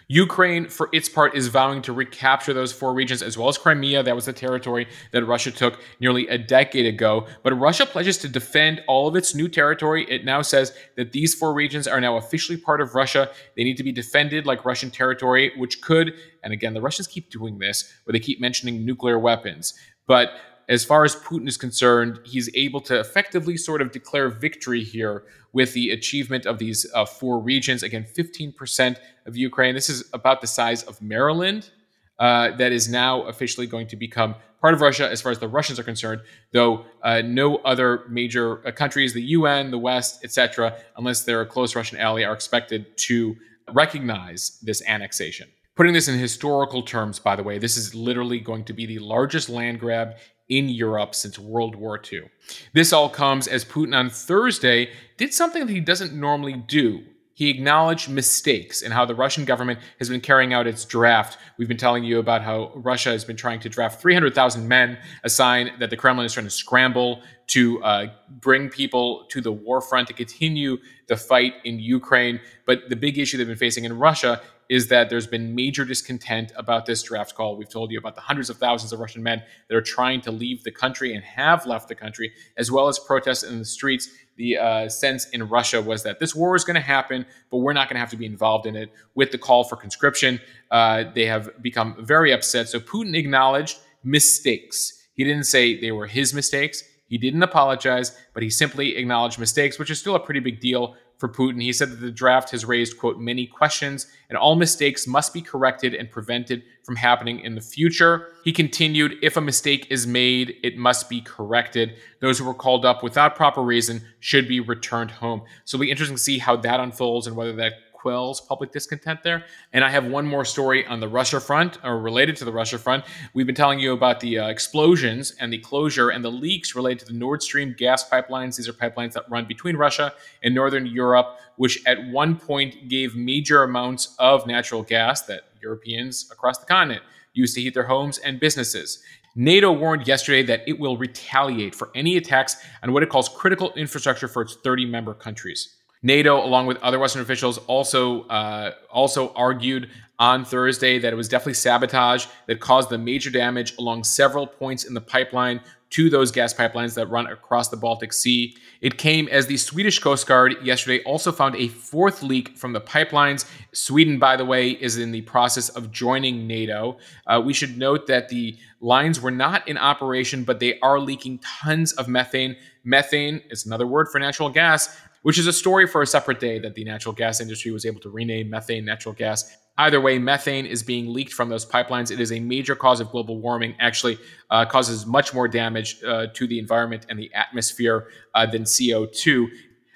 Ukraine, 0.08 0.68
for 0.68 0.88
its 0.92 1.08
part, 1.08 1.34
is 1.34 1.48
vowing 1.48 1.82
to 1.82 1.92
recapture 1.92 2.54
those 2.54 2.72
four 2.72 2.94
regions 2.94 3.22
as 3.22 3.36
well 3.36 3.48
as 3.48 3.58
Crimea. 3.58 4.04
That 4.04 4.14
was 4.14 4.26
the 4.26 4.32
territory 4.32 4.86
that 5.10 5.24
Russia 5.24 5.50
took 5.50 5.80
nearly 5.98 6.28
a 6.28 6.38
decade 6.38 6.86
ago. 6.86 7.26
But 7.42 7.58
Russia 7.58 7.86
pledges 7.86 8.16
to 8.18 8.28
defend 8.28 8.84
all 8.86 9.08
of 9.08 9.16
its 9.16 9.34
new 9.34 9.48
territory. 9.48 10.06
It 10.08 10.24
now 10.24 10.42
says 10.42 10.72
that 10.96 11.10
these 11.10 11.34
four 11.34 11.52
regions 11.52 11.88
are 11.88 12.00
now 12.00 12.16
officially 12.16 12.56
part 12.56 12.80
of 12.80 12.94
Russia. 12.94 13.30
They 13.56 13.64
need 13.64 13.78
to 13.78 13.82
be 13.82 13.90
defended 13.90 14.46
like 14.46 14.64
Russian 14.64 14.92
territory, 14.92 15.50
which 15.56 15.82
could, 15.82 16.14
and 16.44 16.52
again, 16.52 16.74
the 16.74 16.80
Russians 16.80 17.08
keep 17.08 17.28
doing 17.30 17.58
this, 17.58 17.92
where 18.04 18.12
they 18.12 18.20
keep 18.20 18.40
mentioning 18.40 18.86
nuclear 18.86 19.18
weapons. 19.18 19.74
But 20.06 20.30
as 20.68 20.84
far 20.84 21.04
as 21.04 21.14
Putin 21.14 21.46
is 21.46 21.56
concerned, 21.56 22.18
he's 22.24 22.50
able 22.54 22.80
to 22.82 22.98
effectively 22.98 23.56
sort 23.56 23.80
of 23.80 23.92
declare 23.92 24.28
victory 24.28 24.82
here 24.82 25.24
with 25.52 25.72
the 25.74 25.90
achievement 25.90 26.44
of 26.44 26.58
these 26.58 26.86
uh, 26.94 27.04
four 27.04 27.38
regions. 27.40 27.82
Again, 27.82 28.04
15% 28.04 28.96
of 29.26 29.36
Ukraine. 29.36 29.74
This 29.74 29.88
is 29.88 30.08
about 30.12 30.40
the 30.40 30.46
size 30.46 30.82
of 30.82 31.00
Maryland. 31.00 31.70
Uh, 32.18 32.56
that 32.56 32.72
is 32.72 32.88
now 32.88 33.22
officially 33.24 33.66
going 33.66 33.86
to 33.86 33.94
become 33.94 34.34
part 34.62 34.72
of 34.72 34.80
Russia 34.80 35.06
as 35.10 35.20
far 35.20 35.30
as 35.30 35.38
the 35.38 35.48
Russians 35.48 35.78
are 35.78 35.82
concerned, 35.82 36.22
though 36.50 36.86
uh, 37.02 37.20
no 37.20 37.56
other 37.56 38.04
major 38.08 38.66
uh, 38.66 38.72
countries, 38.72 39.12
the 39.12 39.22
UN, 39.22 39.70
the 39.70 39.78
West, 39.78 40.24
etc., 40.24 40.74
unless 40.96 41.24
they're 41.24 41.42
a 41.42 41.46
close 41.46 41.76
Russian 41.76 41.98
ally, 41.98 42.24
are 42.24 42.32
expected 42.32 42.96
to 42.96 43.36
recognize 43.72 44.58
this 44.62 44.82
annexation. 44.86 45.46
Putting 45.74 45.92
this 45.92 46.08
in 46.08 46.18
historical 46.18 46.82
terms, 46.82 47.18
by 47.18 47.36
the 47.36 47.42
way, 47.42 47.58
this 47.58 47.76
is 47.76 47.94
literally 47.94 48.40
going 48.40 48.64
to 48.64 48.72
be 48.72 48.86
the 48.86 48.98
largest 48.98 49.50
land 49.50 49.78
grab 49.78 50.16
in 50.48 50.68
Europe 50.68 51.14
since 51.14 51.38
World 51.38 51.74
War 51.74 52.00
II. 52.12 52.30
This 52.72 52.92
all 52.92 53.08
comes 53.08 53.48
as 53.48 53.64
Putin 53.64 53.96
on 53.96 54.10
Thursday 54.10 54.90
did 55.16 55.34
something 55.34 55.66
that 55.66 55.72
he 55.72 55.80
doesn't 55.80 56.12
normally 56.12 56.54
do. 56.54 57.02
He 57.36 57.50
acknowledged 57.50 58.08
mistakes 58.08 58.80
in 58.80 58.92
how 58.92 59.04
the 59.04 59.14
Russian 59.14 59.44
government 59.44 59.80
has 59.98 60.08
been 60.08 60.22
carrying 60.22 60.54
out 60.54 60.66
its 60.66 60.86
draft. 60.86 61.36
We've 61.58 61.68
been 61.68 61.76
telling 61.76 62.02
you 62.02 62.18
about 62.18 62.40
how 62.40 62.72
Russia 62.74 63.10
has 63.10 63.26
been 63.26 63.36
trying 63.36 63.60
to 63.60 63.68
draft 63.68 64.00
300,000 64.00 64.66
men, 64.66 64.96
a 65.22 65.28
sign 65.28 65.72
that 65.78 65.90
the 65.90 65.98
Kremlin 65.98 66.24
is 66.24 66.32
trying 66.32 66.46
to 66.46 66.50
scramble 66.50 67.20
to 67.48 67.82
uh, 67.84 68.06
bring 68.40 68.70
people 68.70 69.26
to 69.28 69.42
the 69.42 69.52
war 69.52 69.82
front 69.82 70.08
to 70.08 70.14
continue 70.14 70.78
the 71.08 71.16
fight 71.16 71.52
in 71.64 71.78
Ukraine. 71.78 72.40
But 72.64 72.88
the 72.88 72.96
big 72.96 73.18
issue 73.18 73.36
they've 73.36 73.46
been 73.46 73.56
facing 73.56 73.84
in 73.84 73.98
Russia 73.98 74.40
is 74.68 74.88
that 74.88 75.08
there's 75.10 75.26
been 75.26 75.54
major 75.54 75.84
discontent 75.84 76.52
about 76.56 76.86
this 76.86 77.02
draft 77.02 77.34
call. 77.34 77.56
We've 77.56 77.68
told 77.68 77.90
you 77.90 77.98
about 77.98 78.14
the 78.14 78.20
hundreds 78.20 78.50
of 78.50 78.58
thousands 78.58 78.92
of 78.92 79.00
Russian 79.00 79.22
men 79.22 79.42
that 79.68 79.76
are 79.76 79.82
trying 79.82 80.20
to 80.22 80.30
leave 80.30 80.64
the 80.64 80.70
country 80.70 81.14
and 81.14 81.22
have 81.24 81.66
left 81.66 81.88
the 81.88 81.94
country, 81.94 82.32
as 82.56 82.70
well 82.70 82.88
as 82.88 82.98
protests 82.98 83.42
in 83.42 83.58
the 83.58 83.64
streets. 83.64 84.10
The 84.36 84.58
uh, 84.58 84.88
sense 84.88 85.28
in 85.30 85.48
Russia 85.48 85.80
was 85.80 86.02
that 86.02 86.18
this 86.18 86.34
war 86.34 86.56
is 86.56 86.64
going 86.64 86.74
to 86.74 86.80
happen, 86.80 87.24
but 87.50 87.58
we're 87.58 87.72
not 87.72 87.88
going 87.88 87.96
to 87.96 88.00
have 88.00 88.10
to 88.10 88.16
be 88.16 88.26
involved 88.26 88.66
in 88.66 88.76
it. 88.76 88.92
With 89.14 89.30
the 89.30 89.38
call 89.38 89.64
for 89.64 89.76
conscription, 89.76 90.40
uh, 90.70 91.04
they 91.14 91.26
have 91.26 91.62
become 91.62 91.96
very 92.04 92.32
upset. 92.32 92.68
So 92.68 92.78
Putin 92.80 93.16
acknowledged 93.16 93.78
mistakes. 94.04 95.08
He 95.14 95.24
didn't 95.24 95.44
say 95.44 95.80
they 95.80 95.92
were 95.92 96.06
his 96.06 96.34
mistakes. 96.34 96.82
He 97.08 97.18
didn't 97.18 97.42
apologize, 97.42 98.16
but 98.34 98.42
he 98.42 98.50
simply 98.50 98.96
acknowledged 98.96 99.38
mistakes, 99.38 99.78
which 99.78 99.90
is 99.90 99.98
still 99.98 100.16
a 100.16 100.20
pretty 100.20 100.40
big 100.40 100.60
deal 100.60 100.96
for 101.18 101.28
Putin. 101.28 101.62
He 101.62 101.72
said 101.72 101.90
that 101.90 102.00
the 102.00 102.10
draft 102.10 102.50
has 102.50 102.64
raised, 102.64 102.98
quote, 102.98 103.18
many 103.18 103.46
questions, 103.46 104.06
and 104.28 104.36
all 104.36 104.54
mistakes 104.54 105.06
must 105.06 105.32
be 105.32 105.40
corrected 105.40 105.94
and 105.94 106.10
prevented 106.10 106.62
from 106.84 106.96
happening 106.96 107.40
in 107.40 107.54
the 107.54 107.60
future. 107.60 108.28
He 108.44 108.52
continued, 108.52 109.16
if 109.22 109.36
a 109.36 109.40
mistake 109.40 109.86
is 109.90 110.06
made, 110.06 110.54
it 110.62 110.76
must 110.76 111.08
be 111.08 111.20
corrected. 111.20 111.96
Those 112.20 112.38
who 112.38 112.44
were 112.44 112.54
called 112.54 112.84
up 112.84 113.02
without 113.02 113.34
proper 113.34 113.62
reason 113.62 114.02
should 114.20 114.46
be 114.46 114.60
returned 114.60 115.10
home. 115.10 115.42
So 115.64 115.76
it'll 115.76 115.82
be 115.82 115.90
interesting 115.90 116.16
to 116.16 116.22
see 116.22 116.38
how 116.38 116.56
that 116.56 116.80
unfolds 116.80 117.26
and 117.26 117.36
whether 117.36 117.54
that 117.54 117.72
quells 118.06 118.40
public 118.40 118.70
discontent 118.70 119.24
there. 119.24 119.44
And 119.72 119.82
I 119.82 119.90
have 119.90 120.06
one 120.06 120.24
more 120.28 120.44
story 120.44 120.86
on 120.86 121.00
the 121.00 121.08
Russia 121.08 121.40
front, 121.40 121.78
or 121.82 121.98
related 121.98 122.36
to 122.36 122.44
the 122.44 122.52
Russia 122.52 122.78
front. 122.78 123.04
We've 123.34 123.46
been 123.46 123.56
telling 123.56 123.80
you 123.80 123.94
about 123.94 124.20
the 124.20 124.38
uh, 124.38 124.46
explosions 124.46 125.34
and 125.40 125.52
the 125.52 125.58
closure 125.58 126.10
and 126.10 126.24
the 126.24 126.30
leaks 126.30 126.76
related 126.76 127.00
to 127.00 127.06
the 127.06 127.18
Nord 127.18 127.42
Stream 127.42 127.74
gas 127.76 128.08
pipelines. 128.08 128.54
These 128.54 128.68
are 128.68 128.72
pipelines 128.72 129.14
that 129.14 129.28
run 129.28 129.46
between 129.46 129.76
Russia 129.76 130.12
and 130.44 130.54
Northern 130.54 130.86
Europe, 130.86 131.40
which 131.56 131.84
at 131.84 131.98
one 132.10 132.36
point 132.36 132.88
gave 132.88 133.16
major 133.16 133.64
amounts 133.64 134.14
of 134.20 134.46
natural 134.46 134.84
gas 134.84 135.22
that 135.22 135.40
Europeans 135.60 136.28
across 136.30 136.58
the 136.58 136.66
continent 136.66 137.02
used 137.32 137.56
to 137.56 137.60
heat 137.60 137.74
their 137.74 137.88
homes 137.88 138.18
and 138.18 138.38
businesses. 138.38 139.02
NATO 139.34 139.72
warned 139.72 140.06
yesterday 140.06 140.44
that 140.44 140.62
it 140.68 140.78
will 140.78 140.96
retaliate 140.96 141.74
for 141.74 141.90
any 141.96 142.16
attacks 142.16 142.56
on 142.84 142.92
what 142.92 143.02
it 143.02 143.08
calls 143.08 143.28
critical 143.28 143.72
infrastructure 143.74 144.28
for 144.28 144.42
its 144.42 144.54
30 144.54 144.86
member 144.86 145.12
countries. 145.12 145.75
NATO, 146.02 146.44
along 146.44 146.66
with 146.66 146.76
other 146.78 146.98
Western 146.98 147.22
officials, 147.22 147.58
also 147.58 148.22
uh, 148.24 148.72
also 148.90 149.32
argued 149.34 149.90
on 150.18 150.44
Thursday 150.44 150.98
that 150.98 151.12
it 151.12 151.16
was 151.16 151.28
definitely 151.28 151.54
sabotage 151.54 152.26
that 152.46 152.60
caused 152.60 152.88
the 152.88 152.98
major 152.98 153.30
damage 153.30 153.76
along 153.78 154.04
several 154.04 154.46
points 154.46 154.84
in 154.84 154.94
the 154.94 155.00
pipeline 155.00 155.60
to 155.90 156.10
those 156.10 156.32
gas 156.32 156.52
pipelines 156.52 156.94
that 156.94 157.08
run 157.08 157.26
across 157.28 157.68
the 157.68 157.76
Baltic 157.76 158.12
Sea. 158.12 158.56
It 158.80 158.98
came 158.98 159.28
as 159.28 159.46
the 159.46 159.56
Swedish 159.56 159.98
Coast 160.00 160.26
Guard 160.26 160.56
yesterday 160.62 161.02
also 161.04 161.30
found 161.30 161.54
a 161.56 161.68
fourth 161.68 162.22
leak 162.22 162.56
from 162.56 162.72
the 162.72 162.80
pipelines. 162.80 163.48
Sweden, 163.72 164.18
by 164.18 164.36
the 164.36 164.44
way, 164.44 164.70
is 164.70 164.98
in 164.98 165.12
the 165.12 165.22
process 165.22 165.68
of 165.70 165.92
joining 165.92 166.46
NATO. 166.46 166.98
Uh, 167.26 167.40
we 167.44 167.52
should 167.52 167.78
note 167.78 168.08
that 168.08 168.28
the 168.28 168.58
lines 168.80 169.20
were 169.20 169.30
not 169.30 169.66
in 169.68 169.78
operation, 169.78 170.44
but 170.44 170.58
they 170.58 170.78
are 170.80 170.98
leaking 170.98 171.38
tons 171.38 171.92
of 171.92 172.08
methane. 172.08 172.56
Methane 172.82 173.40
is 173.50 173.64
another 173.66 173.86
word 173.86 174.08
for 174.10 174.18
natural 174.18 174.50
gas, 174.50 174.96
which 175.26 175.38
is 175.38 175.48
a 175.48 175.52
story 175.52 175.88
for 175.88 176.02
a 176.02 176.06
separate 176.06 176.38
day 176.38 176.56
that 176.60 176.76
the 176.76 176.84
natural 176.84 177.12
gas 177.12 177.40
industry 177.40 177.72
was 177.72 177.84
able 177.84 177.98
to 177.98 178.08
rename 178.08 178.48
methane 178.48 178.84
natural 178.84 179.12
gas. 179.12 179.56
Either 179.76 180.00
way, 180.00 180.20
methane 180.20 180.64
is 180.64 180.84
being 180.84 181.12
leaked 181.12 181.32
from 181.32 181.48
those 181.48 181.66
pipelines. 181.66 182.12
It 182.12 182.20
is 182.20 182.30
a 182.30 182.38
major 182.38 182.76
cause 182.76 183.00
of 183.00 183.10
global 183.10 183.40
warming, 183.40 183.74
actually, 183.80 184.18
uh, 184.50 184.66
causes 184.66 185.04
much 185.04 185.34
more 185.34 185.48
damage 185.48 186.00
uh, 186.04 186.28
to 186.32 186.46
the 186.46 186.60
environment 186.60 187.06
and 187.08 187.18
the 187.18 187.28
atmosphere 187.34 188.06
uh, 188.36 188.46
than 188.46 188.62
CO2. 188.62 189.48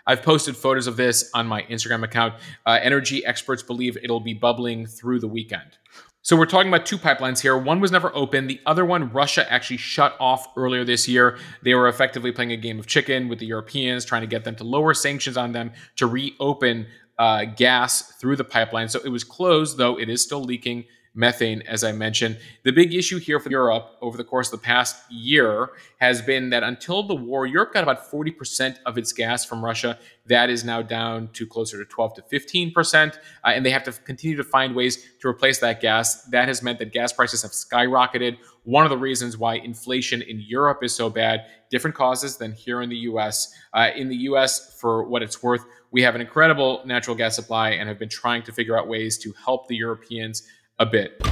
I've 0.05 0.23
posted 0.25 0.57
photos 0.57 0.89
of 0.89 0.97
this 0.97 1.31
on 1.33 1.47
my 1.47 1.63
Instagram 1.63 2.03
account. 2.03 2.35
Uh, 2.67 2.81
energy 2.83 3.25
experts 3.25 3.63
believe 3.63 3.97
it'll 4.03 4.19
be 4.19 4.35
bubbling 4.35 4.85
through 4.85 5.21
the 5.21 5.29
weekend. 5.29 5.79
So 6.23 6.37
we're 6.37 6.47
talking 6.47 6.69
about 6.69 6.85
two 6.85 6.99
pipelines 6.99 7.41
here. 7.41 7.57
One 7.57 7.81
was 7.81 7.91
never 7.91 8.15
open. 8.15 8.47
The 8.47 8.61
other 8.67 8.85
one, 8.85 9.11
Russia 9.11 9.51
actually 9.51 9.79
shut 9.79 10.15
off 10.21 10.49
earlier 10.55 10.85
this 10.85 11.09
year. 11.09 11.39
They 11.63 11.75
were 11.75 11.89
effectively 11.89 12.31
playing 12.31 12.53
a 12.53 12.59
game 12.59 12.79
of 12.79 12.87
chicken 12.87 13.29
with 13.29 13.39
the 13.39 13.47
Europeans, 13.47 14.05
trying 14.05 14.21
to 14.21 14.27
get 14.27 14.45
them 14.45 14.55
to 14.57 14.65
lower 14.65 14.93
sanctions 14.93 15.39
on 15.39 15.53
them 15.53 15.73
to 15.97 16.07
reopen 16.07 16.87
uh, 17.19 17.45
gas 17.45 18.13
through 18.21 18.37
the 18.37 18.45
pipeline. 18.45 18.89
So 18.91 19.01
it 19.03 19.09
was 19.09 19.25
closed, 19.25 19.79
though 19.79 19.99
it 19.99 20.11
is 20.11 20.23
still 20.23 20.43
leaking 20.43 20.85
methane, 21.15 21.63
as 21.63 21.83
I 21.83 21.93
mentioned. 21.93 22.39
The 22.63 22.71
big 22.71 22.95
issue 22.95 23.19
here 23.19 23.41
for 23.41 23.51
Europe 23.51 23.97
over 24.01 24.17
the 24.17 24.25
course 24.25 24.53
of 24.53 24.61
the 24.61 24.65
past 24.65 24.97
year 25.11 25.71
has 25.99 26.23
been 26.23 26.51
that 26.51 26.63
until 26.63 27.03
the 27.03 27.15
war, 27.15 27.47
Europe 27.47 27.73
got 27.73 27.83
about 27.83 28.11
40% 28.11 28.77
of 28.87 28.97
its 28.97 29.13
gas 29.13 29.45
from 29.45 29.65
Russia. 29.65 29.99
That 30.27 30.51
is 30.51 30.65
now 30.65 30.83
down 30.83 31.29
to 31.33 31.47
closer 31.47 31.79
to 31.79 31.85
12 31.85 32.15
to 32.15 32.23
15%. 32.23 33.17
Uh, 33.17 33.19
and 33.45 33.67
they 33.67 33.71
have 33.71 33.83
to 33.85 33.93
continue 33.93 34.37
to 34.37 34.45
find 34.45 34.75
ways 34.75 35.05
to 35.21 35.29
replace 35.29 35.59
that 35.59 35.81
gas. 35.81 36.23
That 36.27 36.47
has 36.47 36.63
meant 36.63 36.79
that 36.79 36.93
gas 36.93 37.13
prices 37.13 37.43
have 37.43 37.51
skyrocketed. 37.51 38.39
One 38.63 38.85
of 38.85 38.91
the 38.91 38.99
reasons 38.99 39.37
why 39.37 39.57
inflation 39.57 40.23
in 40.23 40.41
Europe 40.41 40.85
is 40.85 40.95
so 40.95 41.11
bad, 41.11 41.47
different 41.71 41.97
causes 41.97 42.37
than 42.37 42.53
here 42.53 42.83
in 42.83 42.89
the 42.89 42.97
US. 42.97 43.53
Uh, 43.73 43.89
in 43.97 44.09
the 44.09 44.17
US, 44.17 44.79
for 44.81 45.09
what 45.09 45.23
it's 45.23 45.43
worth, 45.43 45.65
we 45.91 46.03
have 46.03 46.15
an 46.15 46.21
incredible 46.21 46.83
natural 46.85 47.17
gas 47.17 47.35
supply 47.35 47.71
and 47.71 47.89
have 47.89 47.99
been 47.99 48.09
trying 48.09 48.43
to 48.45 48.53
figure 48.53 48.79
out 48.79 48.87
ways 48.87 49.19
to 49.19 49.33
help 49.45 49.67
the 49.67 49.75
Europeans 49.75 50.47
a 50.81 50.87
bit. 50.87 51.23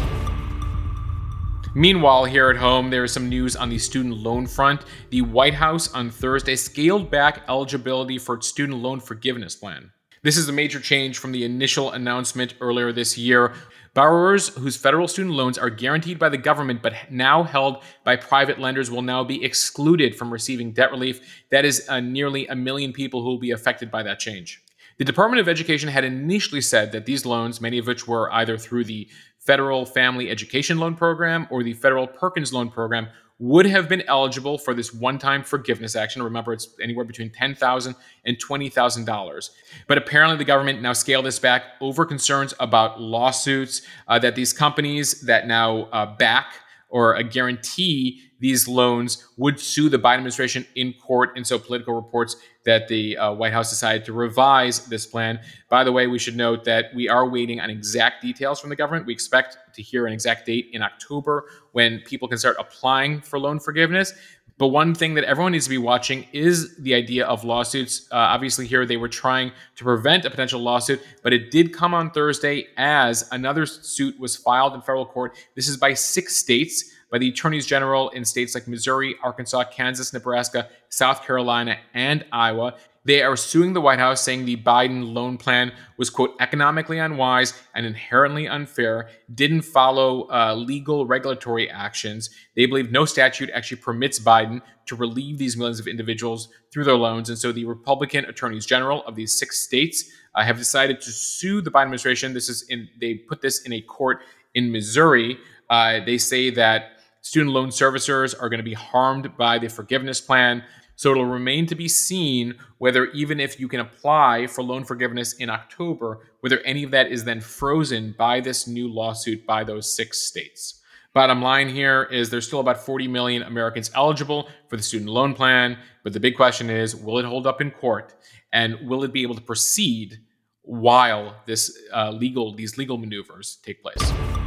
Meanwhile, 1.75 2.27
here 2.27 2.51
at 2.51 2.57
home, 2.57 2.91
there 2.91 3.05
is 3.05 3.13
some 3.13 3.29
news 3.29 3.57
on 3.57 3.71
the 3.71 3.79
student 3.79 4.17
loan 4.19 4.47
front. 4.47 4.83
The 5.11 5.23
White 5.23 5.55
House 5.55 5.93
on 5.93 6.11
Thursday 6.11 6.55
scaled 6.57 7.11
back 7.11 7.45
eligibility 7.49 8.19
for 8.19 8.37
its 8.37 8.47
student 8.47 8.79
loan 8.79 9.01
forgiveness 9.01 9.57
plan. 9.57 9.93
This 10.23 10.37
is 10.37 10.49
a 10.49 10.53
major 10.53 10.81
change 10.81 11.19
from 11.19 11.33
the 11.33 11.45
initial 11.45 11.93
announcement 11.93 12.55
earlier 12.61 12.93
this 12.93 13.17
year. 13.17 13.55
Borrowers 13.95 14.49
whose 14.49 14.77
federal 14.77 15.09
student 15.09 15.35
loans 15.35 15.57
are 15.57 15.71
guaranteed 15.71 16.19
by 16.19 16.29
the 16.29 16.37
government 16.37 16.83
but 16.83 16.95
now 17.11 17.43
held 17.43 17.83
by 18.05 18.17
private 18.17 18.59
lenders 18.59 18.91
will 18.91 19.03
now 19.03 19.25
be 19.25 19.45
excluded 19.45 20.15
from 20.17 20.33
receiving 20.33 20.73
debt 20.73 20.91
relief. 20.91 21.21
That 21.51 21.65
is 21.65 21.89
uh, 21.89 22.01
nearly 22.01 22.47
a 22.49 22.55
million 22.55 22.93
people 22.93 23.23
who 23.23 23.29
will 23.29 23.39
be 23.39 23.53
affected 23.53 23.91
by 23.91 24.03
that 24.03 24.19
change. 24.19 24.63
The 24.99 25.05
Department 25.05 25.41
of 25.41 25.49
Education 25.49 25.89
had 25.89 26.05
initially 26.05 26.61
said 26.61 26.91
that 26.91 27.07
these 27.07 27.25
loans, 27.25 27.61
many 27.61 27.79
of 27.79 27.87
which 27.87 28.09
were 28.09 28.33
either 28.33 28.59
through 28.59 28.85
the 28.85 29.09
Federal 29.39 29.87
Family 29.87 30.31
Education 30.31 30.79
Loan 30.79 30.95
Program 30.95 31.47
or 31.51 31.63
the 31.63 31.75
Federal 31.75 32.07
Perkins 32.07 32.53
Loan 32.53 32.71
Program 32.71 33.09
would 33.41 33.67
have 33.67 33.89
been 33.89 34.03
eligible 34.03 34.59
for 34.59 34.75
this 34.75 34.93
one-time 34.93 35.45
forgiveness 35.45 35.95
action. 35.95 36.23
Remember, 36.23 36.53
it's 36.53 36.69
anywhere 36.83 37.05
between 37.05 37.31
$10,000 37.31 37.95
and 38.25 38.37
$20,000. 38.37 39.51
But 39.87 39.99
apparently 39.99 40.37
the 40.37 40.45
government 40.45 40.83
now 40.83 40.93
scaled 40.93 41.25
this 41.25 41.39
back 41.39 41.63
over 41.81 42.05
concerns 42.05 42.53
about 42.59 43.01
lawsuits 43.01 43.83
uh, 44.09 44.19
that 44.19 44.35
these 44.35 44.53
companies 44.53 45.21
that 45.23 45.47
now 45.47 45.83
uh, 45.93 46.17
back 46.17 46.55
or 46.89 47.15
a 47.15 47.23
guarantee 47.23 48.23
these 48.41 48.69
loans 48.69 49.27
would 49.37 49.59
sue 49.59 49.89
the 49.89 49.99
Biden 49.99 50.15
administration 50.15 50.67
in 50.75 50.95
court. 50.95 51.31
And 51.37 51.47
so 51.47 51.59
Politico 51.59 51.93
reports 51.93 52.37
that 52.65 52.89
the 52.89 53.17
uh, 53.17 53.33
White 53.33 53.53
House 53.53 53.71
decided 53.71 54.05
to 54.05 54.13
revise 54.13 54.87
this 54.87 55.07
plan. 55.07 55.41
By 55.69 55.85
the 55.85 55.93
way, 55.93 56.07
we 56.07 56.19
should 56.19 56.37
note 56.37 56.65
that 56.65 56.87
we 56.95 57.09
are 57.09 57.29
waiting 57.29 57.61
on 57.61 57.71
exact 57.71 58.23
details 58.23 58.61
from 58.61 58.71
the 58.71 58.77
government. 58.77 59.07
We 59.07 59.13
expect 59.13 59.57
to 59.75 59.83
hear 59.83 60.07
an 60.07 60.13
exact 60.13 60.47
date 60.47 60.71
in 60.73 60.83
October 60.83 61.47
when 61.73 62.01
people 62.01 62.29
can 62.29 62.39
start 62.39 62.57
applying 62.59 63.21
for 63.21 63.39
loan 63.39 63.59
forgiveness. 63.59 64.13
But 64.59 64.69
one 64.69 64.93
thing 64.93 65.15
that 65.15 65.23
everyone 65.23 65.53
needs 65.53 65.65
to 65.67 65.71
be 65.71 65.79
watching 65.79 66.27
is 66.33 66.77
the 66.79 66.93
idea 66.95 67.25
of 67.27 67.45
lawsuits. 67.45 68.09
Uh, 68.11 68.17
obviously, 68.17 68.67
here 68.67 68.85
they 68.85 68.97
were 68.97 69.09
trying 69.09 69.53
to 69.77 69.85
prevent 69.85 70.25
a 70.25 70.31
potential 70.31 70.61
lawsuit, 70.61 71.01
but 71.23 71.33
it 71.33 71.53
did 71.53 71.73
come 71.73 71.95
on 71.95 72.11
Thursday 72.11 72.67
as 72.77 73.29
another 73.31 73.67
suit 73.67 74.19
was 74.19 74.37
filed 74.37 74.75
in 74.75 74.81
federal 74.81 75.07
court. 75.07 75.37
This 75.55 75.69
is 75.69 75.77
by 75.77 75.95
six 75.95 76.37
states 76.37 76.93
by 77.11 77.19
the 77.19 77.29
attorneys 77.29 77.67
general 77.67 78.11
in 78.11 78.25
states 78.25 78.55
like 78.55 78.69
Missouri, 78.69 79.17
Arkansas, 79.23 79.65
Kansas, 79.65 80.13
Nebraska, 80.13 80.69
South 80.89 81.25
Carolina, 81.25 81.79
and 81.95 82.25
Iowa. 82.33 82.75
They 83.05 83.23
are 83.23 83.37
suing 83.37 83.73
the 83.73 83.81
White 83.81 84.01
House, 84.01 84.21
saying 84.21 84.45
the 84.45 84.57
Biden 84.57 85.15
loan 85.15 85.39
plan 85.39 85.73
was, 85.97 86.11
quote, 86.11 86.35
economically 86.41 86.99
unwise 86.99 87.55
and 87.75 87.87
inherently 87.87 88.47
unfair, 88.47 89.09
didn't 89.35 89.63
follow 89.63 90.29
uh, 90.31 90.55
legal 90.55 91.07
regulatory 91.07 91.71
actions. 91.71 92.29
They 92.55 92.67
believe 92.67 92.93
no 92.93 93.07
statute 93.07 93.49
actually 93.55 93.79
permits 93.79 94.19
Biden 94.19 94.61
to 94.87 94.97
relieve 94.97 95.39
these 95.39 95.57
millions 95.57 95.81
of 95.81 95.87
individuals 95.87 96.49
through 96.71 96.85
their 96.85 96.97
loans. 96.97 97.31
And 97.31 97.39
so 97.39 97.51
the 97.51 97.65
Republican 97.65 98.27
attorneys 98.27 98.67
general 98.67 99.03
of 99.07 99.15
these 99.17 99.33
six 99.33 99.59
states 99.61 100.11
uh, 100.35 100.43
have 100.43 100.59
decided 100.59 101.01
to 101.01 101.11
sue 101.11 101.63
the 101.63 101.71
Biden 101.71 101.85
administration. 101.85 102.35
This 102.35 102.51
is 102.51 102.63
in, 102.69 102.91
they 103.01 103.15
put 103.15 103.41
this 103.41 103.63
in 103.63 103.73
a 103.73 103.81
court 103.81 104.21
in 104.53 104.71
Missouri. 104.71 105.39
Uh, 105.71 106.01
they 106.05 106.19
say 106.19 106.51
that 106.51 106.98
Student 107.21 107.53
loan 107.53 107.69
servicers 107.69 108.35
are 108.41 108.49
going 108.49 108.59
to 108.59 108.65
be 108.65 108.75
harmed 108.75 109.37
by 109.37 109.59
the 109.59 109.69
forgiveness 109.69 110.21
plan. 110.21 110.63
So 110.97 111.13
it'll 111.13 111.27
remain 111.27 111.67
to 111.67 111.75
be 111.75 111.89
seen 111.89 112.55
whether, 112.79 113.07
even 113.07 113.39
if 113.39 113.61
you 113.61 113.69
can 113.69 113.81
apply 113.81 114.49
for 114.49 114.63
loan 114.65 114.85
forgiveness 114.85 115.35
in 115.35 115.49
October, 115.49 116.27
whether 116.41 116.61
any 116.61 116.83
of 116.83 116.91
that 116.91 117.13
is 117.13 117.25
then 117.25 117.41
frozen 117.41 118.15
by 118.19 118.41
this 118.41 118.67
new 118.67 118.89
lawsuit 118.89 119.47
by 119.47 119.63
those 119.63 119.89
six 119.89 120.19
states. 120.19 120.83
Bottom 121.15 121.41
line 121.41 121.69
here 121.69 122.05
is 122.11 122.31
there's 122.31 122.47
still 122.47 122.61
about 122.61 122.85
40 122.85 123.09
million 123.09 123.43
Americans 123.43 123.91
eligible 123.95 124.49
for 124.69 124.77
the 124.77 124.83
student 124.83 125.11
loan 125.11 125.35
plan, 125.35 125.79
but 126.05 126.13
the 126.13 126.21
big 126.21 126.37
question 126.37 126.69
is 126.71 126.95
will 126.95 127.19
it 127.19 127.25
hold 127.25 127.47
up 127.47 127.61
in 127.61 127.71
court 127.71 128.15
and 128.53 128.77
will 128.89 129.05
it 129.05 129.13
be 129.13 129.23
able 129.23 129.35
to 129.35 129.41
proceed 129.41 130.19
while 130.63 131.35
this 131.47 131.79
uh, 131.95 132.11
legal 132.11 132.55
these 132.55 132.77
legal 132.77 132.99
maneuvers 132.99 133.59
take 133.65 133.83
place? 133.83 134.38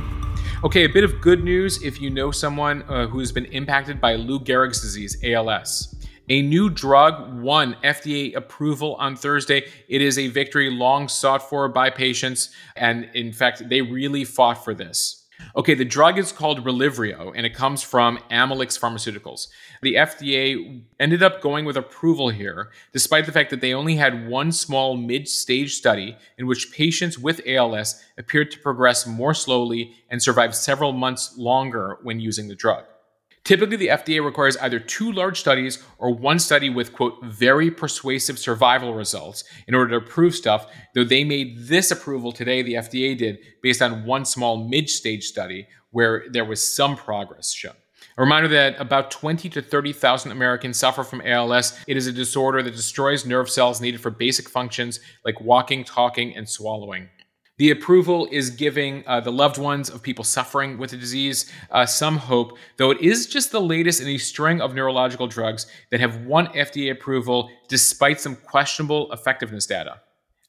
Okay, 0.63 0.83
a 0.83 0.89
bit 0.89 1.03
of 1.03 1.21
good 1.21 1.43
news 1.43 1.81
if 1.81 1.99
you 1.99 2.11
know 2.11 2.29
someone 2.29 2.83
uh, 2.83 3.07
who's 3.07 3.31
been 3.31 3.45
impacted 3.45 3.99
by 3.99 4.13
Lou 4.13 4.39
Gehrig's 4.39 4.79
disease, 4.79 5.17
ALS. 5.23 5.95
A 6.29 6.43
new 6.43 6.69
drug 6.69 7.33
won 7.41 7.75
FDA 7.83 8.35
approval 8.35 8.93
on 8.99 9.15
Thursday. 9.15 9.67
It 9.87 10.03
is 10.03 10.19
a 10.19 10.27
victory 10.27 10.69
long 10.69 11.07
sought 11.07 11.49
for 11.49 11.67
by 11.67 11.89
patients, 11.89 12.51
and 12.75 13.09
in 13.15 13.33
fact, 13.33 13.69
they 13.69 13.81
really 13.81 14.23
fought 14.23 14.63
for 14.63 14.75
this. 14.75 15.20
Okay, 15.55 15.73
the 15.73 15.85
drug 15.85 16.17
is 16.17 16.31
called 16.31 16.63
Relyvrio, 16.63 17.33
and 17.35 17.45
it 17.45 17.53
comes 17.53 17.83
from 17.83 18.19
Amylyx 18.29 18.79
Pharmaceuticals. 18.79 19.47
The 19.81 19.95
FDA 19.95 20.81
ended 20.99 21.21
up 21.21 21.41
going 21.41 21.65
with 21.65 21.75
approval 21.75 22.29
here, 22.29 22.71
despite 22.93 23.25
the 23.25 23.31
fact 23.31 23.49
that 23.49 23.61
they 23.61 23.73
only 23.73 23.95
had 23.95 24.27
one 24.27 24.51
small 24.51 24.95
mid 24.95 25.27
stage 25.27 25.75
study 25.75 26.17
in 26.37 26.47
which 26.47 26.71
patients 26.71 27.19
with 27.19 27.41
ALS 27.45 28.01
appeared 28.17 28.51
to 28.51 28.59
progress 28.59 29.05
more 29.05 29.33
slowly 29.33 29.93
and 30.09 30.23
survive 30.23 30.55
several 30.55 30.93
months 30.93 31.37
longer 31.37 31.97
when 32.01 32.19
using 32.19 32.47
the 32.47 32.55
drug. 32.55 32.85
Typically, 33.43 33.75
the 33.75 33.87
FDA 33.87 34.23
requires 34.23 34.55
either 34.57 34.79
two 34.79 35.11
large 35.11 35.39
studies 35.39 35.83
or 35.97 36.13
one 36.13 36.37
study 36.37 36.69
with, 36.69 36.93
quote, 36.93 37.23
very 37.23 37.71
persuasive 37.71 38.37
survival 38.37 38.93
results 38.93 39.43
in 39.67 39.73
order 39.73 39.89
to 39.91 40.05
approve 40.05 40.35
stuff, 40.35 40.67
though 40.93 41.03
they 41.03 41.23
made 41.23 41.57
this 41.67 41.89
approval 41.89 42.31
today, 42.31 42.61
the 42.61 42.75
FDA 42.75 43.17
did, 43.17 43.39
based 43.63 43.81
on 43.81 44.05
one 44.05 44.25
small 44.25 44.67
mid 44.67 44.89
stage 44.89 45.23
study 45.23 45.67
where 45.89 46.25
there 46.29 46.45
was 46.45 46.61
some 46.61 46.95
progress 46.95 47.51
shown. 47.51 47.73
A 48.17 48.21
reminder 48.21 48.49
that 48.49 48.79
about 48.79 49.09
20 49.09 49.49
to 49.49 49.61
30,000 49.61 50.31
Americans 50.31 50.77
suffer 50.77 51.03
from 51.03 51.21
ALS. 51.21 51.79
It 51.87 51.97
is 51.97 52.07
a 52.07 52.11
disorder 52.11 52.61
that 52.61 52.75
destroys 52.75 53.25
nerve 53.25 53.49
cells 53.49 53.81
needed 53.81 54.01
for 54.01 54.11
basic 54.11 54.49
functions 54.49 54.99
like 55.25 55.41
walking, 55.41 55.83
talking, 55.83 56.35
and 56.35 56.47
swallowing. 56.47 57.09
The 57.61 57.69
approval 57.69 58.27
is 58.31 58.49
giving 58.49 59.03
uh, 59.05 59.19
the 59.19 59.31
loved 59.31 59.59
ones 59.59 59.91
of 59.91 60.01
people 60.01 60.23
suffering 60.23 60.79
with 60.79 60.89
the 60.89 60.97
disease 60.97 61.45
uh, 61.69 61.85
some 61.85 62.17
hope, 62.17 62.57
though 62.77 62.89
it 62.89 62.99
is 63.01 63.27
just 63.27 63.51
the 63.51 63.61
latest 63.61 64.01
in 64.01 64.07
a 64.07 64.17
string 64.17 64.59
of 64.59 64.73
neurological 64.73 65.27
drugs 65.27 65.67
that 65.91 65.99
have 65.99 66.25
won 66.25 66.47
FDA 66.47 66.91
approval 66.91 67.51
despite 67.67 68.19
some 68.19 68.35
questionable 68.35 69.13
effectiveness 69.13 69.67
data. 69.67 70.01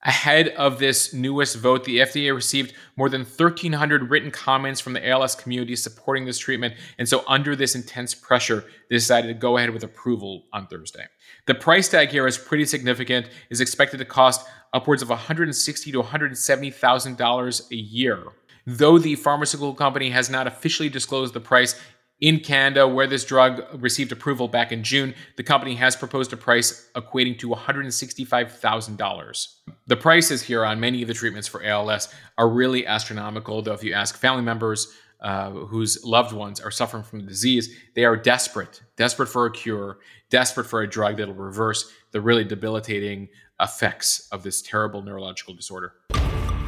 Ahead 0.05 0.49
of 0.49 0.81
this 0.81 1.15
newest 1.15 1.57
vote, 1.57 1.85
the 1.85 1.99
FDA 1.99 2.35
received 2.35 2.75
more 2.97 3.09
than 3.09 3.21
1,300 3.21 4.11
written 4.11 4.33
comments 4.33 4.81
from 4.81 4.95
the 4.95 5.09
ALS 5.09 5.37
community 5.37 5.77
supporting 5.77 6.25
this 6.25 6.39
treatment. 6.39 6.75
And 6.99 7.09
so, 7.09 7.23
under 7.29 7.55
this 7.55 7.77
intense 7.77 8.13
pressure, 8.13 8.65
they 8.91 8.97
decided 8.97 9.29
to 9.29 9.35
go 9.35 9.59
ahead 9.59 9.71
with 9.71 9.85
approval 9.85 10.47
on 10.53 10.67
Thursday. 10.67 11.07
The 11.47 11.55
price 11.55 11.89
tag 11.89 12.09
here 12.09 12.27
is 12.27 12.37
pretty 12.37 12.65
significant, 12.65 13.29
is 13.49 13.61
expected 13.61 13.99
to 13.99 14.05
cost 14.05 14.45
upwards 14.73 15.03
of 15.03 15.09
$160 15.09 15.93
to 15.93 16.03
$170,000 16.03 17.71
a 17.71 17.77
year. 17.77 18.25
Though 18.67 18.99
the 18.99 19.17
pharmaceutical 19.17 19.75
company 19.75 20.11
has 20.11 20.31
not 20.31 20.47
officially 20.47 20.89
disclosed 20.89 21.35
the 21.35 21.41
price, 21.41 21.81
in 22.23 22.39
Canada, 22.39 22.89
where 22.89 23.07
this 23.09 23.25
drug 23.25 23.63
received 23.75 24.13
approval 24.13 24.47
back 24.47 24.71
in 24.71 24.85
June, 24.85 25.13
the 25.37 25.43
company 25.43 25.75
has 25.75 25.97
proposed 25.97 26.33
a 26.33 26.37
price 26.37 26.89
equating 26.95 27.37
to 27.41 27.49
$165,000. 27.49 29.47
The 29.89 29.97
prices 29.97 30.41
here 30.41 30.65
on 30.65 30.79
many 30.79 31.03
of 31.03 31.09
the 31.09 31.15
treatments 31.15 31.49
for 31.49 31.65
ALS 31.65 32.09
are 32.39 32.49
really 32.49 32.87
astronomical, 32.87 33.61
though, 33.61 33.75
if 33.75 33.83
you 33.83 33.93
ask 33.93 34.17
family 34.17 34.45
members 34.45 34.97
uh, 35.21 35.51
whose 35.51 36.05
loved 36.05 36.33
ones 36.33 36.61
are 36.61 36.71
suffering 36.71 37.03
from 37.03 37.19
the 37.21 37.27
disease, 37.27 37.77
they 37.97 38.05
are 38.05 38.17
desperate, 38.17 38.83
desperate 38.97 39.27
for 39.27 39.47
a 39.47 39.51
cure, 39.51 39.99
desperate 40.31 40.67
for 40.67 40.83
a 40.83 40.89
drug 40.89 41.17
that'll 41.17 41.35
reverse 41.35 41.93
the 42.13 42.21
really 42.21 42.45
debilitating 42.45 43.29
effects 43.61 44.29
of 44.31 44.45
this 44.45 44.63
terrible 44.63 45.03
neurological 45.03 45.55
disorder. 45.55 45.95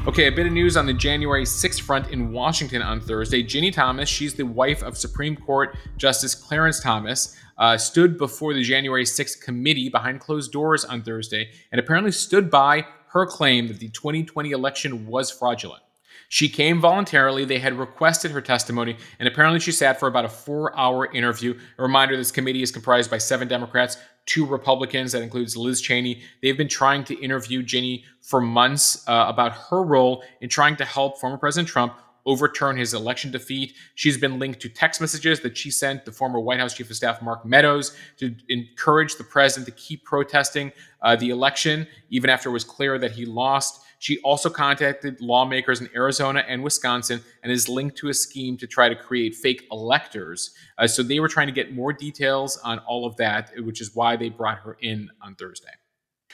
Okay, 0.06 0.26
a 0.26 0.32
bit 0.32 0.44
of 0.46 0.52
news 0.52 0.76
on 0.76 0.84
the 0.84 0.92
January 0.92 1.44
6th 1.44 1.80
front 1.80 2.11
in 2.11 2.30
Washington 2.30 2.82
on 2.82 3.00
Thursday. 3.00 3.42
Ginny 3.42 3.70
Thomas, 3.70 4.06
she's 4.06 4.34
the 4.34 4.42
wife 4.42 4.82
of 4.82 4.99
Supreme 4.99 5.34
Court 5.34 5.78
Justice 5.96 6.34
Clarence 6.34 6.78
Thomas, 6.78 7.34
uh, 7.56 7.78
stood 7.78 8.18
before 8.18 8.52
the 8.52 8.62
January 8.62 9.04
6th 9.04 9.40
committee 9.40 9.88
behind 9.88 10.20
closed 10.20 10.52
doors 10.52 10.84
on 10.84 11.00
Thursday 11.00 11.49
and 11.73 11.80
apparently 11.80 12.12
stood 12.12 12.50
by 12.50 12.84
her 13.12 13.25
claim 13.25 13.66
that 13.68 13.78
the 13.78 13.88
2020 13.88 14.50
election 14.50 15.06
was 15.06 15.30
fraudulent. 15.30 15.84
She 16.28 16.49
came 16.49 16.81
voluntarily. 16.81 17.45
They 17.45 17.59
had 17.59 17.78
requested 17.78 18.31
her 18.31 18.40
testimony, 18.40 18.97
and 19.19 19.28
apparently 19.28 19.61
she 19.61 19.73
sat 19.73 20.00
for 20.00 20.09
about 20.09 20.25
a 20.25 20.28
four 20.28 20.76
hour 20.78 21.12
interview. 21.12 21.59
A 21.78 21.83
reminder 21.83 22.16
this 22.16 22.33
committee 22.33 22.62
is 22.62 22.71
comprised 22.71 23.11
by 23.11 23.19
seven 23.19 23.49
Democrats, 23.49 23.97
two 24.26 24.47
Republicans, 24.47 25.12
that 25.12 25.23
includes 25.23 25.57
Liz 25.57 25.81
Cheney. 25.81 26.23
They've 26.43 26.57
been 26.59 26.69
trying 26.69 27.04
to 27.04 27.21
interview 27.21 27.62
Ginny 27.62 28.04
for 28.21 28.40
months 28.40 29.07
uh, 29.09 29.26
about 29.28 29.52
her 29.71 29.83
role 29.83 30.25
in 30.40 30.49
trying 30.49 30.76
to 30.76 30.85
help 30.85 31.21
former 31.21 31.37
President 31.37 31.69
Trump 31.69 31.95
overturn 32.26 32.76
his 32.76 32.95
election 32.95 33.31
defeat. 33.31 33.75
She's 33.95 34.16
been 34.16 34.38
linked 34.38 34.61
to 34.61 34.69
text 34.69 35.00
messages 35.00 35.40
that 35.40 35.57
she 35.57 35.71
sent 35.71 36.04
the 36.04 36.12
former 36.12 36.40
White 36.40 36.59
House 36.59 36.75
Chief 36.75 36.88
of 36.88 36.97
Staff 36.97 37.23
Mark 37.23 37.45
Meadows 37.45 37.97
to 38.19 38.35
encourage 38.49 39.16
the 39.16 39.25
president 39.25 39.66
to 39.66 39.83
keep 39.83 40.04
protesting 40.04 40.73
uh, 41.02 41.16
the 41.16 41.31
election, 41.31 41.87
even 42.11 42.31
after 42.31 42.49
it 42.49 42.52
was 42.52 42.64
clear 42.64 42.99
that 42.99 43.12
he 43.12 43.26
lost. 43.26 43.84
She 44.04 44.18
also 44.18 44.50
contacted 44.50 45.18
lawmakers 45.23 45.80
in 45.80 45.88
Arizona 45.94 46.44
and 46.46 46.62
Wisconsin 46.62 47.23
and 47.42 47.50
is 47.50 47.70
linked 47.70 47.96
to 47.96 48.11
a 48.11 48.14
scheme 48.14 48.58
to 48.58 48.66
try 48.66 48.90
to 48.90 48.94
create 48.94 49.34
fake 49.34 49.66
electors. 49.73 50.50
Uh, 50.76 50.87
so 50.87 51.02
they 51.02 51.20
were 51.20 51.28
trying 51.28 51.46
to 51.46 51.54
get 51.54 51.73
more 51.73 51.90
details 51.90 52.58
on 52.58 52.80
all 52.80 53.06
of 53.06 53.16
that, 53.16 53.52
which 53.61 53.80
is 53.80 53.94
why 53.94 54.14
they 54.14 54.28
brought 54.28 54.58
her 54.58 54.76
in 54.82 55.08
on 55.23 55.34
Thursday. 55.37 55.70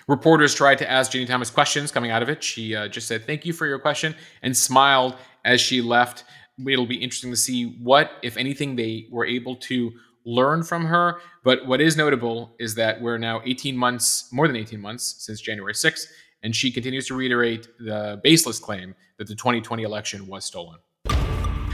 Reporters 0.08 0.52
tried 0.52 0.78
to 0.78 0.90
ask 0.90 1.12
Ginny 1.12 1.26
Thomas 1.26 1.48
questions 1.48 1.92
coming 1.92 2.10
out 2.10 2.22
of 2.22 2.28
it. 2.28 2.42
She 2.42 2.74
uh, 2.74 2.88
just 2.88 3.06
said, 3.06 3.24
Thank 3.24 3.46
you 3.46 3.52
for 3.52 3.68
your 3.68 3.78
question, 3.78 4.16
and 4.42 4.56
smiled 4.56 5.14
as 5.44 5.60
she 5.60 5.80
left. 5.80 6.24
It'll 6.66 6.86
be 6.86 6.96
interesting 6.96 7.30
to 7.30 7.36
see 7.36 7.78
what, 7.80 8.10
if 8.24 8.36
anything, 8.36 8.74
they 8.74 9.06
were 9.12 9.26
able 9.26 9.54
to 9.54 9.92
learn 10.26 10.64
from 10.64 10.86
her. 10.86 11.20
But 11.44 11.66
what 11.66 11.80
is 11.80 11.96
notable 11.96 12.56
is 12.58 12.74
that 12.74 13.00
we're 13.00 13.18
now 13.18 13.42
18 13.44 13.76
months, 13.76 14.28
more 14.32 14.48
than 14.48 14.56
18 14.56 14.80
months 14.80 15.14
since 15.18 15.40
January 15.40 15.72
6th, 15.74 16.06
and 16.42 16.54
she 16.54 16.70
continues 16.70 17.06
to 17.06 17.14
reiterate 17.14 17.68
the 17.78 18.20
baseless 18.22 18.58
claim 18.58 18.94
that 19.18 19.28
the 19.28 19.34
2020 19.34 19.82
election 19.82 20.26
was 20.26 20.44
stolen. 20.44 20.78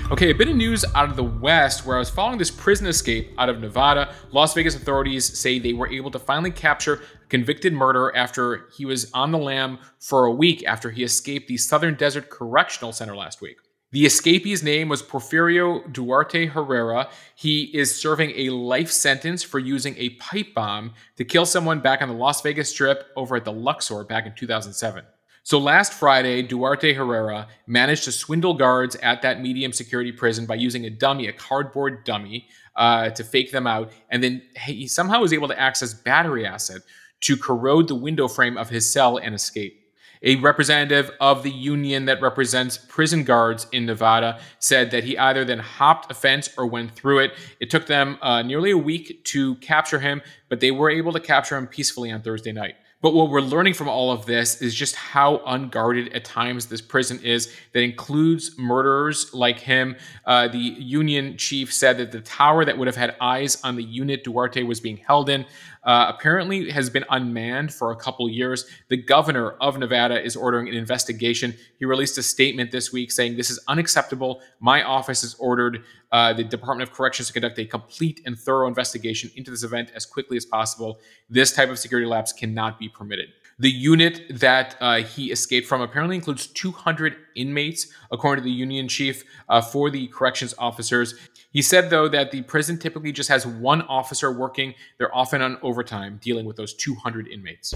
Okay, 0.09 0.31
a 0.31 0.35
bit 0.35 0.49
of 0.49 0.55
news 0.55 0.85
out 0.95 1.11
of 1.11 1.17
the 1.17 1.25
West 1.25 1.85
where 1.85 1.97
I 1.97 1.99
was 1.99 2.09
following 2.09 2.39
this 2.39 2.51
prison 2.51 2.87
escape 2.87 3.33
out 3.39 3.49
of 3.49 3.59
Nevada. 3.59 4.15
Las 4.31 4.55
Vegas 4.55 4.77
authorities 4.77 5.37
say 5.37 5.59
they 5.59 5.73
were 5.73 5.89
able 5.89 6.13
to 6.13 6.19
finally 6.21 6.53
capture 6.53 6.95
a 6.95 7.27
convicted 7.29 7.73
murderer 7.73 8.17
after 8.17 8.69
he 8.77 8.85
was 8.85 9.11
on 9.13 9.33
the 9.33 9.39
lam 9.39 9.81
for 9.99 10.27
a 10.27 10.33
week 10.33 10.63
after 10.65 10.93
he 10.93 11.03
escaped 11.03 11.49
the 11.49 11.57
Southern 11.57 11.97
Desert 11.97 12.31
Correctional 12.31 12.93
Center 12.93 13.17
last 13.17 13.41
week. 13.41 13.57
The 13.97 14.05
escapee's 14.05 14.63
name 14.63 14.91
was 14.91 15.03
Porfirio 15.03 15.91
Duarte 15.91 16.45
Herrera. 16.45 17.09
He 17.35 17.63
is 17.75 17.99
serving 17.99 18.31
a 18.37 18.51
life 18.51 18.91
sentence 18.91 19.43
for 19.43 19.59
using 19.59 19.95
a 19.97 20.11
pipe 20.11 20.53
bomb 20.53 20.93
to 21.17 21.25
kill 21.25 21.47
someone 21.47 21.81
back 21.81 22.03
on 22.03 22.09
the 22.09 22.15
Las 22.15 22.43
Vegas 22.43 22.69
Strip 22.69 23.07
over 23.17 23.37
at 23.37 23.47
the 23.47 23.53
Luxor 23.53 24.05
back 24.05 24.27
in 24.27 24.35
2007. 24.35 25.03
So 25.45 25.59
last 25.59 25.95
Friday, 25.95 26.43
Duarte 26.43 26.93
Herrera 26.93 27.49
managed 27.67 28.05
to 28.05 28.13
swindle 28.13 28.53
guards 28.53 28.97
at 28.97 29.23
that 29.23 29.41
medium 29.41 29.73
security 29.73 30.13
prison 30.13 30.45
by 30.45 30.57
using 30.57 30.85
a 30.85 30.91
dummy, 30.91 31.29
a 31.29 31.33
cardboard 31.33 32.05
dummy, 32.05 32.49
uh, 32.75 33.09
to 33.09 33.25
fake 33.25 33.51
them 33.51 33.67
out. 33.67 33.93
And 34.11 34.23
then 34.23 34.43
he 34.67 34.89
somehow 34.89 35.21
was 35.23 35.33
able 35.33 35.49
to 35.49 35.59
access 35.59 35.95
battery 35.95 36.45
acid 36.45 36.83
to 37.23 37.35
corrode 37.39 37.89
the 37.89 37.95
window 37.95 38.29
frame 38.29 38.59
of 38.59 38.69
his 38.69 38.93
cell 38.93 39.17
and 39.17 39.35
escape. 39.35 39.86
A 40.23 40.37
representative 40.37 41.11
of 41.21 41.43
the 41.43 41.51
union 41.51 42.07
that 42.07 42.21
represents 42.21 42.79
prison 42.79 43.25
guards 43.25 43.67
in 43.73 43.87
Nevada 43.87 44.41
said 44.59 44.91
that 44.91 45.05
he 45.05 45.17
either 45.19 45.45
then 45.45 45.59
hopped 45.59 46.11
a 46.11 46.15
fence 46.15 46.49
or 46.57 46.67
went 46.67 46.93
through 46.93 47.21
it. 47.21 47.33
It 47.61 47.71
took 47.71 47.87
them 47.87 48.19
uh, 48.23 48.43
nearly 48.43 48.71
a 48.71 48.79
week 48.79 49.25
to 49.25 49.57
capture 49.57 49.99
him, 49.99 50.23
but 50.49 50.61
they 50.61 50.71
were 50.71 50.91
able 50.91 51.13
to 51.13 51.21
capture 51.21 51.57
him 51.57 51.67
peacefully 51.67 52.11
on 52.11 52.23
Thursday 52.23 52.53
night. 52.53 52.77
But 53.03 53.13
what 53.13 53.29
we're 53.31 53.43
learning 53.43 53.75
from 53.75 53.89
all 53.89 54.11
of 54.11 54.25
this 54.25 54.63
is 54.63 54.75
just 54.75 54.97
how 54.97 55.43
unguarded 55.47 56.15
at 56.15 56.25
times 56.25 56.67
this 56.67 56.81
prison 56.81 57.21
is, 57.23 57.55
that 57.73 57.83
includes 57.83 58.59
murderers 58.59 59.33
like 59.35 59.61
him. 59.61 59.97
Uh, 60.25 60.49
the 60.49 60.59
union 60.59 61.37
chief 61.37 61.73
said 61.73 61.99
that 61.99 62.11
the 62.11 62.23
tower 62.23 62.65
that 62.65 62.79
would 62.79 62.89
have 62.89 62.97
had 62.97 63.15
eyes 63.21 63.61
on 63.63 63.77
the 63.77 63.85
unit 63.85 64.25
Duarte 64.25 64.63
was 64.63 64.81
being 64.81 64.97
held 64.97 65.29
in 65.29 65.45
uh, 65.87 66.13
apparently 66.15 66.69
has 66.71 66.91
been 66.91 67.05
unmanned 67.11 67.73
for 67.73 67.93
a 67.93 67.97
couple 67.97 68.29
years. 68.29 68.67
The 68.89 68.97
governor 68.97 69.53
of 69.53 69.79
Nevada 69.79 70.23
is 70.23 70.37
ordering 70.37 70.69
an 70.69 70.75
investigation. 70.75 71.55
He 71.79 71.85
released 71.85 72.19
a 72.19 72.23
statement 72.23 72.73
this 72.73 72.93
week 72.93 73.13
saying, 73.13 73.37
This 73.37 73.51
is 73.51 73.61
unacceptable. 73.69 74.43
My 74.61 74.83
office 74.83 75.23
has 75.23 75.35
ordered 75.39 75.85
uh, 76.13 76.33
the 76.33 76.45
Department 76.45 76.89
of 76.89 76.95
Corrections 76.95 77.29
to 77.29 77.33
conduct 77.33 77.59
a 77.59 77.65
complete 77.65 78.21
and 78.27 78.39
thorough 78.39 78.67
investigation 78.67 79.31
into 79.37 79.51
this 79.51 79.63
event 79.63 79.93
as 79.95 80.05
quickly 80.05 80.37
as 80.37 80.45
possible. 80.45 80.99
This 81.31 81.53
type 81.53 81.71
of 81.71 81.79
security 81.79 82.07
lapse 82.07 82.33
cannot 82.33 82.79
be 82.79 82.89
permitted. 82.89 83.29
The 83.59 83.71
unit 83.71 84.39
that 84.39 84.77
uh, 84.81 84.97
he 84.97 85.33
escaped 85.33 85.67
from 85.67 85.81
apparently 85.81 86.17
includes 86.17 86.47
200 86.49 87.17
inmates, 87.37 87.87
according 88.11 88.43
to 88.43 88.45
the 88.45 88.55
union 88.55 88.87
chief 88.87 89.25
uh, 89.49 89.63
for 89.63 89.89
the 89.89 90.09
corrections 90.09 90.55
officers. 90.59 91.15
He 91.57 91.63
said, 91.63 91.89
though, 91.89 92.07
that 92.09 92.33
the 92.33 92.43
prison 92.43 92.77
typically 92.77 93.13
just 93.13 93.31
has 93.31 93.47
one 93.47 93.81
officer 93.81 94.31
working. 94.31 94.75
They're 94.99 95.17
often 95.17 95.41
on 95.41 95.57
overtime 95.63 96.21
dealing 96.23 96.45
with 96.45 96.57
those 96.57 96.75
200 96.75 97.29
inmates. 97.29 97.73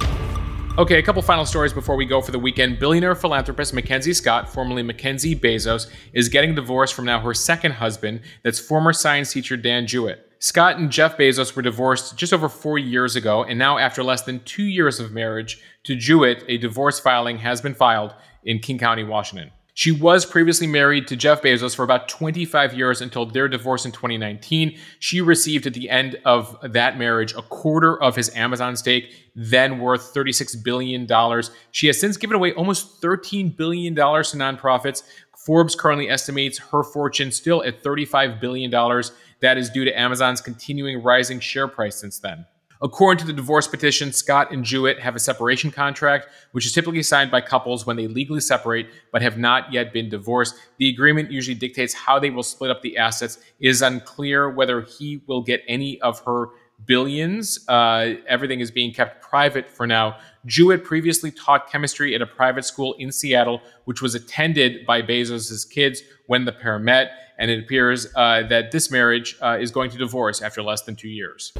Okay, 0.77 0.99
a 0.99 1.03
couple 1.03 1.23
final 1.23 1.47
stories 1.47 1.73
before 1.73 1.97
we 1.97 2.05
go 2.05 2.21
for 2.21 2.31
the 2.31 2.39
weekend. 2.39 2.79
Billionaire 2.79 3.15
philanthropist 3.15 3.73
Mackenzie 3.73 4.13
Scott, 4.13 4.53
formerly 4.53 4.83
Mackenzie 4.83 5.35
Bezos, 5.35 5.91
is 6.13 6.29
getting 6.29 6.55
divorced 6.55 6.93
from 6.93 7.07
now 7.07 7.21
her 7.21 7.33
second 7.33 7.73
husband, 7.73 8.21
that's 8.45 8.61
former 8.61 8.93
science 8.93 9.33
teacher 9.33 9.57
Dan 9.57 9.87
Jewett. 9.87 10.31
Scott 10.41 10.77
and 10.77 10.91
Jeff 10.91 11.17
Bezos 11.17 11.57
were 11.57 11.63
divorced 11.63 12.19
just 12.19 12.35
over 12.35 12.51
four 12.51 12.79
years 12.79 13.17
ago, 13.17 13.45
and 13.45 13.59
now, 13.59 13.79
after 13.79 14.05
less 14.05 14.25
than 14.25 14.45
two 14.45 14.65
years 14.65 15.01
of 15.01 15.11
marriage 15.11 15.59
to 15.85 15.97
Jewett, 15.97 16.45
a 16.49 16.59
divorce 16.59 17.01
filing 17.01 17.39
has 17.39 17.63
been 17.63 17.75
filed 17.75 18.15
in 18.45 18.59
King 18.59 18.77
County, 18.77 19.05
Washington. 19.05 19.53
She 19.75 19.93
was 19.93 20.27
previously 20.27 20.67
married 20.67 21.07
to 21.09 21.17
Jeff 21.17 21.43
Bezos 21.43 21.75
for 21.75 21.85
about 21.85 22.09
25 22.09 22.75
years 22.75 23.01
until 23.01 23.27
their 23.27 23.49
divorce 23.49 23.85
in 23.85 23.93
2019. 23.93 24.79
She 24.99 25.21
received 25.21 25.67
at 25.67 25.75
the 25.75 25.89
end 25.89 26.21
of 26.25 26.57
that 26.63 26.99
marriage 26.99 27.33
a 27.35 27.43
quarter 27.43 28.01
of 28.03 28.17
his 28.17 28.35
Amazon 28.35 28.77
stake, 28.77 29.15
then 29.35 29.79
worth 29.79 30.13
$36 30.13 30.63
billion. 30.65 31.07
She 31.71 31.87
has 31.87 32.01
since 32.01 32.17
given 32.17 32.37
away 32.37 32.53
almost 32.53 33.01
$13 33.01 33.57
billion 33.57 33.95
to 33.95 34.01
nonprofits. 34.03 35.03
Forbes 35.47 35.75
currently 35.75 36.11
estimates 36.11 36.59
her 36.59 36.83
fortune 36.83 37.33
still 37.33 37.63
at 37.65 37.83
$35 37.83 38.41
billion. 38.41 38.71
That 39.41 39.57
is 39.57 39.71
due 39.71 39.85
to 39.85 39.99
Amazon's 39.99 40.41
continuing 40.41 41.03
rising 41.03 41.41
share 41.41 41.69
price 41.69 41.97
since 41.97 42.19
then. 42.19 42.45
According 42.83 43.21
to 43.21 43.27
the 43.27 43.35
divorce 43.35 43.69
petition, 43.69 44.11
Scott 44.11 44.53
and 44.53 44.65
Jewett 44.65 44.99
have 45.01 45.15
a 45.15 45.19
separation 45.19 45.71
contract, 45.71 46.29
which 46.53 46.65
is 46.65 46.73
typically 46.73 47.03
signed 47.03 47.31
by 47.31 47.43
couples 47.43 47.85
when 47.85 47.97
they 47.97 48.07
legally 48.07 48.41
separate 48.41 48.89
but 49.13 49.21
have 49.21 49.37
not 49.37 49.71
yet 49.71 49.93
been 49.93 50.09
divorced. 50.09 50.55
The 50.79 50.89
agreement 50.89 51.31
usually 51.31 51.55
dictates 51.55 51.93
how 51.93 52.19
they 52.19 52.31
will 52.31 52.43
split 52.43 52.71
up 52.71 52.81
the 52.81 52.97
assets. 52.97 53.37
It 53.61 53.69
is 53.69 53.83
unclear 53.83 54.49
whether 54.49 54.81
he 54.81 55.21
will 55.27 55.43
get 55.43 55.63
any 55.69 56.01
of 56.01 56.21
her 56.21 56.49
billions. 56.87 57.69
Uh, 57.69 58.15
everything 58.27 58.61
is 58.61 58.71
being 58.71 58.95
kept 58.95 59.23
private 59.23 59.69
for 59.69 59.87
now. 59.87 60.17
Jewett 60.47 60.83
previously 60.83 61.31
taught 61.31 61.71
chemistry 61.71 62.15
at 62.15 62.23
a 62.23 62.27
private 62.27 62.65
school 62.65 62.95
in 62.99 63.13
Seattle, 63.13 63.61
which 63.85 64.01
was 64.01 64.15
attended 64.15 64.87
by 64.87 65.03
Bezos' 65.03 65.69
kids 65.69 66.03
when 66.29 66.47
the 66.47 66.53
pair 66.53 66.79
met. 66.79 67.11
And 67.39 67.51
it 67.51 67.59
appears 67.63 68.07
uh, 68.17 68.45
that 68.49 68.71
this 68.71 68.91
marriage 68.91 69.37
uh, 69.43 69.59
is 69.61 69.71
going 69.71 69.91
to 69.91 69.99
divorce 69.99 70.41
after 70.41 70.63
less 70.63 70.81
than 70.83 70.97
two 70.97 71.09
years. 71.09 71.53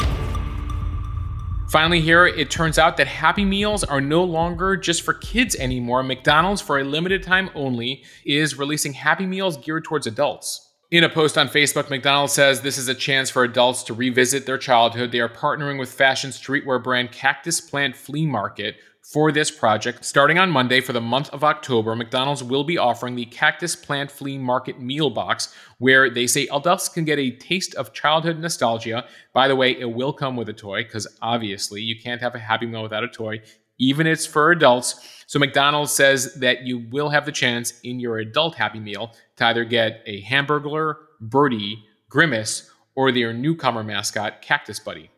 Finally, 1.71 2.01
here, 2.01 2.27
it 2.27 2.51
turns 2.51 2.81
out 2.81 2.97
that 2.97 3.07
Happy 3.07 3.45
Meals 3.45 3.85
are 3.85 4.01
no 4.01 4.25
longer 4.25 4.77
just 4.77 5.03
for 5.03 5.15
kids 5.15 5.55
anymore. 5.55 6.03
McDonald's, 6.03 6.61
for 6.61 6.81
a 6.81 6.85
limited 6.85 7.23
time 7.23 7.49
only, 7.55 8.03
is 8.25 8.59
releasing 8.59 8.93
Happy 8.93 9.25
Meals 9.25 9.57
geared 9.57 9.85
towards 9.85 10.05
adults. 10.05 10.73
In 10.91 11.05
a 11.05 11.09
post 11.09 11.39
on 11.39 11.49
Facebook, 11.49 11.89
McDonald's 11.89 12.33
says 12.33 12.63
this 12.63 12.77
is 12.77 12.89
a 12.89 12.95
chance 12.95 13.31
for 13.31 13.45
adults 13.45 13.85
to 13.85 13.95
revisit 13.95 14.47
their 14.47 14.59
childhood. 14.59 15.13
They 15.13 15.21
are 15.21 15.29
partnering 15.29 15.79
with 15.79 15.93
fashion 15.93 16.31
streetwear 16.31 16.83
brand 16.83 17.13
Cactus 17.13 17.61
Plant 17.61 17.95
Flea 17.95 18.27
Market 18.27 18.75
for 19.13 19.33
this 19.33 19.51
project. 19.51 20.05
Starting 20.05 20.39
on 20.39 20.51
Monday 20.51 20.81
for 20.81 20.93
the 20.93 21.01
month 21.01 21.31
of 21.31 21.43
October, 21.43 21.97
McDonald's 21.97 22.45
will 22.45 22.63
be 22.63 22.79
offering 22.79 23.17
the 23.17 23.25
Cactus 23.25 23.75
Plant 23.75 24.09
Flea 24.11 24.39
Market 24.39 24.81
Meal 24.81 25.11
Box, 25.11 25.53
where 25.79 26.09
they 26.09 26.29
say 26.29 26.47
adults 26.53 26.89
can 26.89 27.05
get 27.05 27.19
a 27.19 27.33
taste 27.33 27.75
of 27.75 27.93
childhood 27.93 28.39
nostalgia. 28.39 29.05
By 29.33 29.49
the 29.49 29.57
way, 29.57 29.73
it 29.73 29.93
will 29.93 30.13
come 30.13 30.37
with 30.37 30.49
a 30.49 30.53
toy, 30.53 30.85
because 30.85 31.09
obviously 31.21 31.83
you 31.83 32.01
can't 32.01 32.21
have 32.21 32.37
a 32.37 32.39
Happy 32.39 32.67
Meal 32.67 32.85
without 32.85 33.03
a 33.03 33.09
toy, 33.09 33.41
even 33.79 34.07
if 34.07 34.13
it's 34.13 34.27
for 34.27 34.53
adults. 34.53 35.25
So 35.27 35.41
McDonald's 35.41 35.93
says 35.93 36.35
that 36.35 36.63
you 36.63 36.87
will 36.91 37.09
have 37.09 37.27
the 37.27 37.33
chance 37.33 37.81
in 37.81 37.99
your 37.99 38.19
adult 38.19 38.55
Happy 38.55 38.79
Meal 38.79 39.13
to 39.37 39.47
either 39.47 39.65
get 39.65 40.03
a 40.07 40.23
Hamburglar, 40.23 40.95
Birdie, 41.21 41.83
Grimace, 42.09 42.71
or 42.95 43.11
their 43.11 43.33
newcomer 43.33 43.83
mascot, 43.83 44.41
Cactus 44.41 44.79
Buddy. 44.79 45.11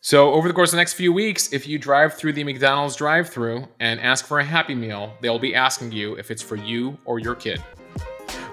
So, 0.00 0.32
over 0.34 0.46
the 0.46 0.54
course 0.54 0.70
of 0.70 0.72
the 0.72 0.80
next 0.80 0.94
few 0.94 1.12
weeks, 1.12 1.52
if 1.52 1.66
you 1.66 1.78
drive 1.78 2.14
through 2.14 2.34
the 2.34 2.44
McDonald's 2.44 2.94
drive 2.94 3.28
through 3.28 3.66
and 3.80 3.98
ask 3.98 4.24
for 4.24 4.38
a 4.38 4.44
Happy 4.44 4.74
Meal, 4.74 5.12
they'll 5.20 5.38
be 5.38 5.54
asking 5.54 5.90
you 5.90 6.14
if 6.14 6.30
it's 6.30 6.42
for 6.42 6.54
you 6.54 6.96
or 7.04 7.18
your 7.18 7.34
kid. 7.34 7.62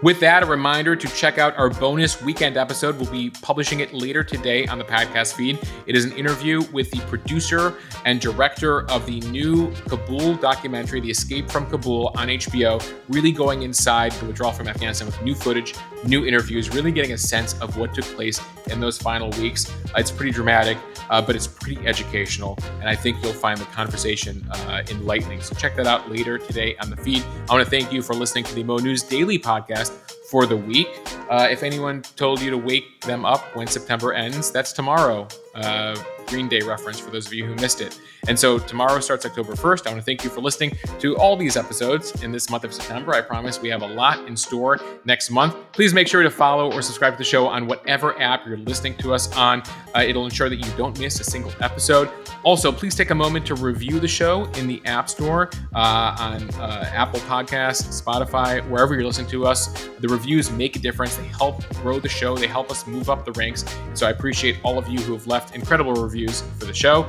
With 0.03 0.19
that, 0.19 0.43
a 0.43 0.45
reminder 0.45 0.97
to 0.97 1.07
check 1.07 1.37
out 1.37 1.55
our 1.57 1.69
bonus 1.69 2.21
weekend 2.21 2.57
episode. 2.57 2.99
We'll 2.99 3.09
be 3.09 3.29
publishing 3.29 3.79
it 3.79 3.93
later 3.93 4.21
today 4.21 4.67
on 4.67 4.77
the 4.77 4.83
podcast 4.83 5.33
feed. 5.33 5.57
It 5.85 5.95
is 5.95 6.03
an 6.03 6.11
interview 6.13 6.61
with 6.73 6.91
the 6.91 6.99
producer 7.01 7.75
and 8.03 8.19
director 8.19 8.89
of 8.91 9.05
the 9.05 9.21
new 9.21 9.71
Kabul 9.87 10.35
documentary, 10.35 10.99
The 10.99 11.09
Escape 11.09 11.49
from 11.49 11.67
Kabul 11.67 12.11
on 12.17 12.27
HBO, 12.27 12.85
really 13.07 13.31
going 13.31 13.63
inside 13.63 14.11
the 14.13 14.25
withdrawal 14.25 14.51
from 14.51 14.67
Afghanistan 14.67 15.05
with 15.05 15.21
new 15.21 15.35
footage, 15.35 15.73
new 16.05 16.25
interviews, 16.25 16.69
really 16.75 16.91
getting 16.91 17.13
a 17.13 17.17
sense 17.17 17.57
of 17.61 17.77
what 17.77 17.93
took 17.93 18.03
place 18.03 18.41
in 18.71 18.81
those 18.81 18.97
final 18.97 19.29
weeks. 19.41 19.71
It's 19.95 20.11
pretty 20.11 20.31
dramatic, 20.31 20.77
uh, 21.09 21.21
but 21.21 21.35
it's 21.35 21.47
pretty 21.47 21.85
educational, 21.87 22.57
and 22.79 22.89
I 22.89 22.95
think 22.95 23.23
you'll 23.23 23.33
find 23.33 23.59
the 23.59 23.65
conversation 23.65 24.45
uh, 24.51 24.83
enlightening. 24.89 25.41
So 25.41 25.55
check 25.55 25.75
that 25.75 25.87
out 25.87 26.09
later 26.09 26.37
today 26.37 26.75
on 26.77 26.89
the 26.89 26.97
feed. 26.97 27.23
I 27.49 27.53
want 27.53 27.63
to 27.63 27.69
thank 27.69 27.91
you 27.91 28.01
for 28.01 28.13
listening 28.13 28.43
to 28.45 28.55
the 28.55 28.63
Mo 28.63 28.77
News 28.77 29.03
Daily 29.03 29.39
Podcast 29.39 29.91
for 30.29 30.45
the 30.45 30.57
week. 30.57 30.87
Uh, 31.33 31.47
if 31.49 31.63
anyone 31.63 32.03
told 32.15 32.39
you 32.39 32.51
to 32.51 32.57
wake 32.59 33.01
them 33.01 33.25
up 33.25 33.55
when 33.55 33.65
September 33.65 34.13
ends, 34.13 34.51
that's 34.51 34.71
tomorrow. 34.71 35.27
Uh, 35.55 35.95
Green 36.27 36.47
Day 36.47 36.61
reference 36.61 36.99
for 36.99 37.09
those 37.09 37.25
of 37.25 37.33
you 37.33 37.45
who 37.45 37.55
missed 37.55 37.81
it. 37.81 37.99
And 38.27 38.37
so 38.39 38.57
tomorrow 38.59 38.99
starts 38.99 39.25
October 39.25 39.53
1st. 39.53 39.87
I 39.87 39.89
want 39.89 40.01
to 40.01 40.05
thank 40.05 40.23
you 40.23 40.29
for 40.29 40.41
listening 40.41 40.77
to 40.99 41.17
all 41.17 41.35
these 41.35 41.57
episodes 41.57 42.23
in 42.23 42.31
this 42.31 42.49
month 42.49 42.63
of 42.63 42.73
September. 42.73 43.13
I 43.13 43.21
promise 43.21 43.61
we 43.61 43.69
have 43.69 43.81
a 43.81 43.87
lot 43.87 44.25
in 44.27 44.37
store 44.37 44.79
next 45.05 45.29
month. 45.31 45.55
Please 45.73 45.93
make 45.93 46.07
sure 46.07 46.23
to 46.23 46.29
follow 46.29 46.71
or 46.71 46.81
subscribe 46.81 47.13
to 47.13 47.17
the 47.17 47.23
show 47.23 47.47
on 47.47 47.67
whatever 47.67 48.19
app 48.21 48.45
you're 48.45 48.57
listening 48.57 48.95
to 48.97 49.13
us 49.13 49.35
on. 49.35 49.61
Uh, 49.95 49.99
it'll 49.99 50.25
ensure 50.25 50.49
that 50.49 50.57
you 50.57 50.71
don't 50.77 50.97
miss 50.99 51.19
a 51.19 51.23
single 51.23 51.51
episode. 51.61 52.09
Also, 52.43 52.71
please 52.71 52.95
take 52.95 53.09
a 53.09 53.15
moment 53.15 53.45
to 53.47 53.55
review 53.55 53.99
the 53.99 54.07
show 54.07 54.45
in 54.53 54.67
the 54.67 54.81
App 54.85 55.09
Store 55.09 55.49
uh, 55.75 56.15
on 56.19 56.49
uh, 56.51 56.89
Apple 56.93 57.19
Podcasts, 57.21 58.01
Spotify, 58.01 58.67
wherever 58.69 58.93
you're 58.93 59.05
listening 59.05 59.29
to 59.29 59.45
us. 59.45 59.87
The 59.99 60.07
reviews 60.07 60.51
make 60.51 60.75
a 60.75 60.79
difference. 60.79 61.19
They 61.23 61.29
help 61.29 61.67
grow 61.75 61.99
the 61.99 62.09
show, 62.09 62.35
they 62.35 62.47
help 62.47 62.69
us 62.69 62.85
move 62.85 63.09
up 63.09 63.23
the 63.23 63.31
ranks. 63.31 63.63
So 63.93 64.05
I 64.05 64.09
appreciate 64.09 64.57
all 64.63 64.77
of 64.77 64.89
you 64.89 64.99
who 64.99 65.13
have 65.13 65.25
left 65.25 65.55
incredible 65.55 65.93
reviews 65.93 66.41
for 66.59 66.65
the 66.65 66.73
show. 66.73 67.07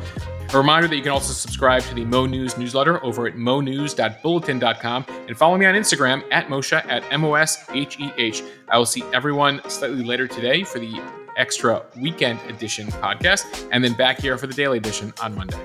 A 0.52 0.56
reminder 0.56 0.86
that 0.86 0.94
you 0.94 1.02
can 1.02 1.10
also 1.10 1.32
subscribe 1.32 1.82
to 1.82 1.94
the 1.94 2.04
Mo 2.04 2.26
News 2.26 2.56
newsletter 2.56 3.02
over 3.04 3.26
at 3.26 3.36
monews.bulletin.com 3.36 5.06
and 5.26 5.36
follow 5.36 5.56
me 5.56 5.66
on 5.66 5.74
Instagram 5.74 6.22
at 6.30 6.46
Mosheh 6.46 6.86
at 6.86 7.02
M 7.12 7.24
O 7.24 7.34
S 7.34 7.64
H 7.72 7.98
E 7.98 8.12
H. 8.16 8.42
I 8.68 8.78
will 8.78 8.86
see 8.86 9.02
everyone 9.12 9.60
slightly 9.68 10.04
later 10.04 10.28
today 10.28 10.62
for 10.62 10.78
the 10.78 11.02
extra 11.36 11.84
weekend 12.00 12.38
edition 12.48 12.86
podcast 12.86 13.68
and 13.72 13.82
then 13.82 13.94
back 13.94 14.20
here 14.20 14.38
for 14.38 14.46
the 14.46 14.54
daily 14.54 14.78
edition 14.78 15.12
on 15.20 15.34
Monday. 15.34 15.58